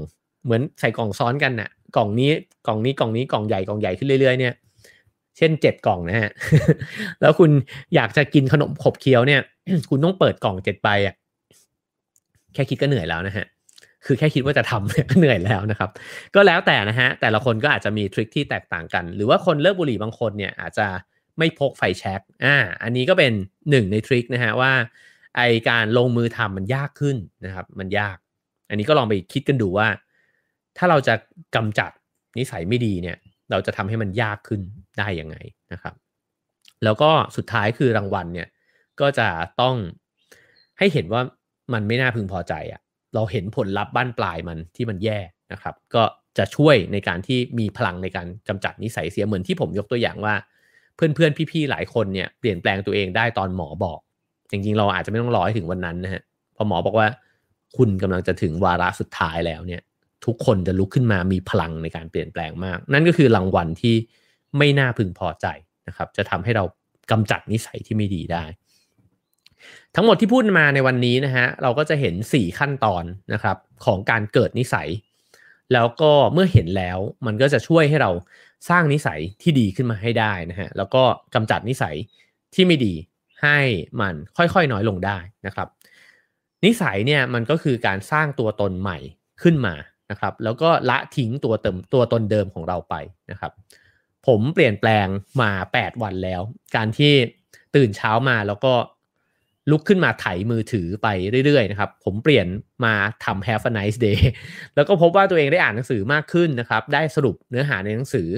[0.43, 2.31] เหมือนใส่กล่องซ้อนกันนะ่ะ กล่องนี้
[2.67, 4.53] กล่องนี้กล่องนี้กล่องใหญ่กล่องใหญ่ขึ้นเรื่อยๆเนี่ย
[5.37, 6.31] เช่นเจ็ดกล่องนะฮะ
[7.21, 7.51] แล้วคุณ
[7.95, 9.41] อยากจะกินขนมขบเคี้ยวเนี่ย
[9.89, 11.15] คุณต้องเปิดกล่องเจ็ดใบอะ
[12.53, 13.45] แค่คิดก็เหนื่อยแล้วนะฮะ
[14.05, 15.89] คือแค่คิดว่าจะทำเนี่ยก็เหนื่อยแล้วนะครับ
[16.35, 20.87] ก็แล้วแต่นะฮะ แต่ละคนก็อาจจะมีทริคที่แตกต่างกัน หรือว่าคนเลิกบุหรี่บางคนเนี่ยอาจจะ
[21.37, 23.31] ไม่พกไฟแช็กอ่า อันนี้ก็เป็น
[23.69, 24.71] หนึ่งในทริคนะฮะว่า
[25.37, 28.17] ไอการลงมือทำมันยากขึ้นนะครับ มันยาก
[28.69, 29.87] อันนี้ก็ลองไปคิดกันดูว่า
[30.77, 31.15] ถ้าเราจะ
[31.55, 31.91] กำจัด
[32.37, 33.17] นิสัยไม่ดีเนี่ย
[33.51, 34.61] เราจะทำให้มันยากขึ้น
[34.99, 35.35] ได้ยังไง
[35.73, 35.95] นะครับ
[36.83, 38.47] แล้วก็สุดท้ายคือรางวัลเนี่ย
[39.01, 39.27] ก็จะ
[39.61, 39.75] ต้อง
[40.77, 41.21] ให้เห็นว่า
[41.73, 42.81] มันไม่น่าพึงพอใจอะ่ะ
[43.15, 45.19] เราเห็นผลลัพธ์บ้านปลายมันที่มันแย่
[45.51, 46.03] นะครับ ก็
[46.37, 50.35] จะช่วยในการที่มีพลังในการกำจัดนิสัยเสียเหมือนที่ผมยกตัวอย่างว่า
[50.95, 53.99] เพื่อนๆพี่ๆหลายคนเนี่ยเปลี่ยนแปลงตัวเองได้ตอนหมอบอก
[54.51, 56.21] จริงๆ เราอาจจะไม่ต้องรอให้ถึงวันนั้นนะฮะ
[56.55, 57.07] พอหมอบอกว่า
[57.77, 59.81] คุณกำลังจะถึงวาระสุดท้ายแล้วเนี่ย
[60.25, 63.95] ทุกคนจะลุกขึ้นมามีพลังในการเปลี่ยนแปลงมาก นั่นก็คือรางวัลที่
[64.57, 65.47] ไม่น่าพึงพอใจ
[65.87, 66.63] นะครับ จะทำให้เรา
[67.11, 68.43] กำจัดนิสัยที่ไม่ดีได้
[69.95, 73.03] ทั้งหมดที่พูดมาในวันนี้นะฮะเราก็จะเห็น 4 ขั้นตอน
[73.33, 74.89] นะครับของการเกิดนิสัย
[75.73, 78.11] แล้วก็เมื่อเห็นแล้วมันก็จะช่วยให้เรา
[78.69, 81.03] สร้างนิสัยที่ดีขึ้นมาให้ได้นะฮะแล้วก็
[81.35, 81.95] กำจัดนิสัย
[82.53, 82.93] ที่ไม่ดี
[83.43, 83.59] ให้
[84.01, 85.67] มันค่อยๆน้อยลงได้นะครับ
[86.65, 88.97] นิสัยเนี่ยมันก็คือการสร้างตัวตนใหม่
[89.43, 89.75] ขึ้นมา
[90.11, 92.95] นะครับ แล้วก็ละทิ้งตัวเติมตัวตนเดิมของเราไป
[93.31, 93.51] นะครับ
[94.27, 95.07] ผมเปลี่ยนแปลง
[95.41, 96.41] มา 8 วันแล้ว
[96.75, 97.13] การที่
[97.75, 98.73] ตื่นเช้ามาแล้วก็
[99.71, 101.07] ลุกขึ้นมาไถมือถือไป
[101.45, 102.47] เรื่อยๆนะครับ ผมเปลี่ยน
[102.85, 102.93] มา
[103.25, 104.19] ทำ Have a nice day
[104.75, 108.29] แล้วก็พบว่าตัวเองได้อ่านหนังสือมากขึ้นนะครับ ได้สรุปเนื้อหาในหนังสือ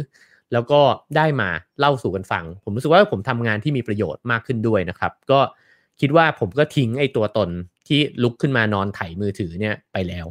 [0.53, 0.81] แล้วก็
[1.17, 1.49] ได้มา
[1.79, 5.39] เล่าสู่กันฟัง ผมรู้สึกว่าผมทำงานที่มีประโยชน์มากขึ้นด้วยนะครับ ก็
[6.01, 7.49] คิดว่าผมก็ทิ้งไอ้ตัวตน
[7.87, 10.25] ที่ลุกขึ้นมานอนไถมือถือเนี่ยไปแล้ว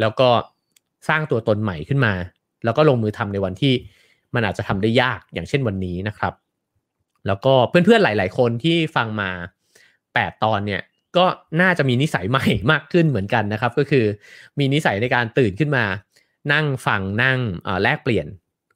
[0.00, 0.28] แล้วก็
[1.08, 2.12] สร้างตัวตนใหม่ขึ้นมา
[2.64, 3.74] แล้วก็ลงมือทำในวันที่
[4.34, 6.34] มันอาจจะทำได้ยากอย่างเช่นวันนี้นะครับ
[7.26, 9.30] แล้วก็เพื่อนๆหลาย ๆ คนที่ฟังมา
[10.14, 10.82] 8 ตอนเนี่ย
[11.16, 11.26] ก็
[11.60, 14.04] น่าจะมีนิสัยใหม่มากขึ้นเหมือนกันนะครับ ก็คือ
[14.58, 15.84] มีนิสัยในการตื่นขึ้นมา
[16.52, 17.38] นั่งฟังนั่ง
[17.82, 18.26] แลกเปลี่ยน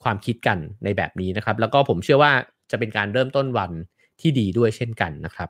[0.03, 2.33] ความคิดกันในแบบนี้นะครับ แล้วก็ผมเชื่อว่า
[2.71, 3.73] จะเป็นการเริ่มต้นวัน
[4.21, 5.49] ที่ดีด้วยเช่นกันนะครับ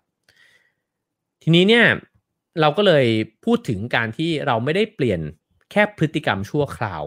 [1.42, 1.86] ทีนี้เนี่ย
[2.60, 3.06] เราก็เลย
[3.44, 5.20] พูดถึงการที่เราไม่ได้เปลี่ยน
[5.70, 7.02] แค่พฤติกรรมชั่วคราว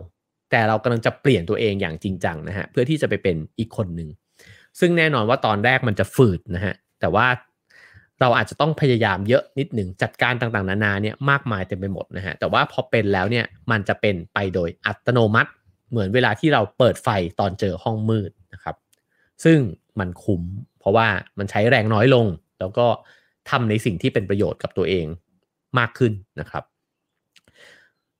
[0.52, 4.10] แต่เรากำลังจะเปลี่ยนตัวเองอย่างจริงจังนะฮะเพื่อที่จะไปเป็นอีกคนหนึ่ง
[4.80, 7.28] ซึ่งแน่นอนว่าตอนแรกมันจะฝืดนะฮะแต่ว่า
[8.22, 15.52] เราอาจจะต้องพยายามเยอะนิดหนึ่งจัดการต่างๆ นานาเนี่ยมากมายเต็มไปหมดนะฮะแต่ว่าพอเป็นแล้วเนี่ยมันจะเป็นไปโดยอัตโนมัติ
[15.90, 17.10] เหมือนเวลาที่เราเปิดไฟ
[17.40, 18.76] ตอนเจอห้องมืดนะครับ
[19.44, 19.60] ซึ่ง
[20.00, 20.42] มันคุ้ม
[20.80, 21.08] เพราะว่า
[21.38, 22.26] มันใช้แรงน้อยลง
[22.60, 22.88] แล้วก็
[23.50, 25.06] ทำในสิ่งที่เป็นประโยชน์กับตัวเอง
[25.80, 26.64] มากขึ้นนะครับ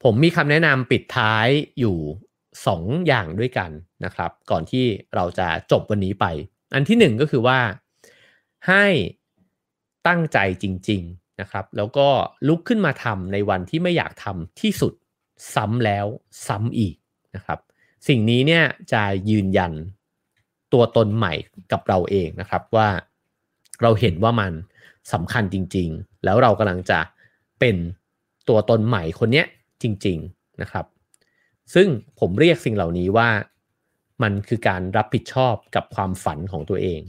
[0.04, 1.48] ผมมีคำแนะนำปิดท้าย
[1.80, 1.98] อยู่
[2.42, 2.78] 2อ
[3.08, 3.72] อย่างด้วยกัน
[4.06, 4.86] นะครับ ก่อนที่
[5.16, 6.26] เราจะจบวันนี้ไป
[6.74, 7.60] อันที่หนึ่งก็คือว่า
[8.68, 8.86] ให้
[10.08, 12.08] ตั้งใจจริง ๆนะครับ แล้วก็
[12.48, 14.94] ลุกขึ้นมาทำในวันที่ไม่อยากทำที่สุด
[15.54, 16.06] ซ้ำแล้ว
[16.48, 16.96] ซ้ำอีก
[17.36, 17.60] นะครับ
[18.08, 19.74] สิ่งนี้เนี่ยจะยืนยัน
[20.74, 21.34] ตัวตนใหม่
[21.72, 22.90] กับเราเองนะครับว่า
[23.82, 24.54] เราเห็นว่ามัน
[25.14, 27.00] สำคัญจริง ๆ แล้วเรากำลังจะ
[27.60, 27.76] เป็น
[28.50, 29.46] ตัวตนใหม่คนเนี้ย
[29.82, 30.86] จริง ๆนะครับ
[31.74, 31.88] ซึ่ง
[32.20, 33.30] ผมเรียกสิ่งเหล่านี้ว่า
[34.24, 37.02] มันคือการรับผิดชอบกับความฝันของตัวเอง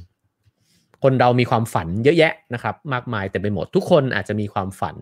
[1.08, 4.96] คนเรามีความฝันเยอะแยะนะครับ มากมายแต่ไปหมดทุกคนอาจจะมีความฝัน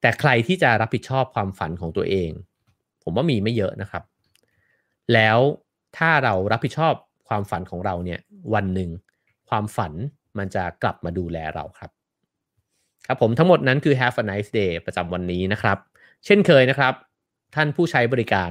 [0.00, 2.30] แต่ใครที่จะรับผิดชอบความฝันของตัวเอง
[3.02, 4.02] ผมว่ามีไม่เยอะนะครับ
[5.12, 5.38] แล้ว
[5.96, 6.94] ถ้าเรารับผิดชอบ
[7.28, 8.20] ความฝันของเราเนี่ย
[8.54, 8.90] วันหนึ่ง
[9.48, 9.92] ความฝัน
[10.38, 11.90] มันจะกลับมาดูแลเราครับ
[13.06, 15.78] ครับผมทั้งหมดนั้นคือ Have a nice day ประจำวันนี้นะครับ
[16.24, 16.94] เช่นเคยนะครับ
[17.54, 18.50] ท่านผู้ใช้บริการ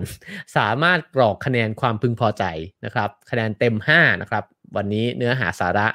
[0.58, 2.44] สามารถกรอกคะแนนความพึงพอใจ
[2.86, 4.44] นะครับ คะแนนเต็ม 5 นะครับ
[4.76, 5.88] วันนี้เนื้อหาสาระ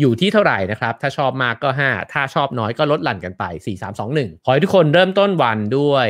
[0.00, 6.08] อยู่ที่เท่าไหร่นะครับ ถ้าชอบมากก็ 5 ถ้าชอบน้อยก็ลดหลั่นกันไป 4 3 2 1 ขอให้ทุกคนเริ่มต้นวันด้วย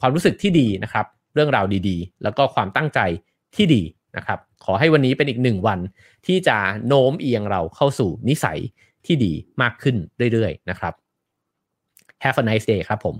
[0.00, 3.00] ความรู้สึกที่ดีนะครับ เรื่องราวดีๆ แล้วก็ความตั้งใจ
[3.56, 3.82] ที่ดี
[4.16, 5.78] นะครับ ขอให้วันนี้เป็นอีกหนึ่งวัน
[6.26, 8.58] ที่จะโน้มเอียงเราเข้าสู่นิสัย
[9.06, 9.32] ที่ดี
[9.62, 9.96] มากขึ้น
[10.32, 10.94] เรื่อยๆนะครับ
[12.22, 13.16] Have a nice day ครับผม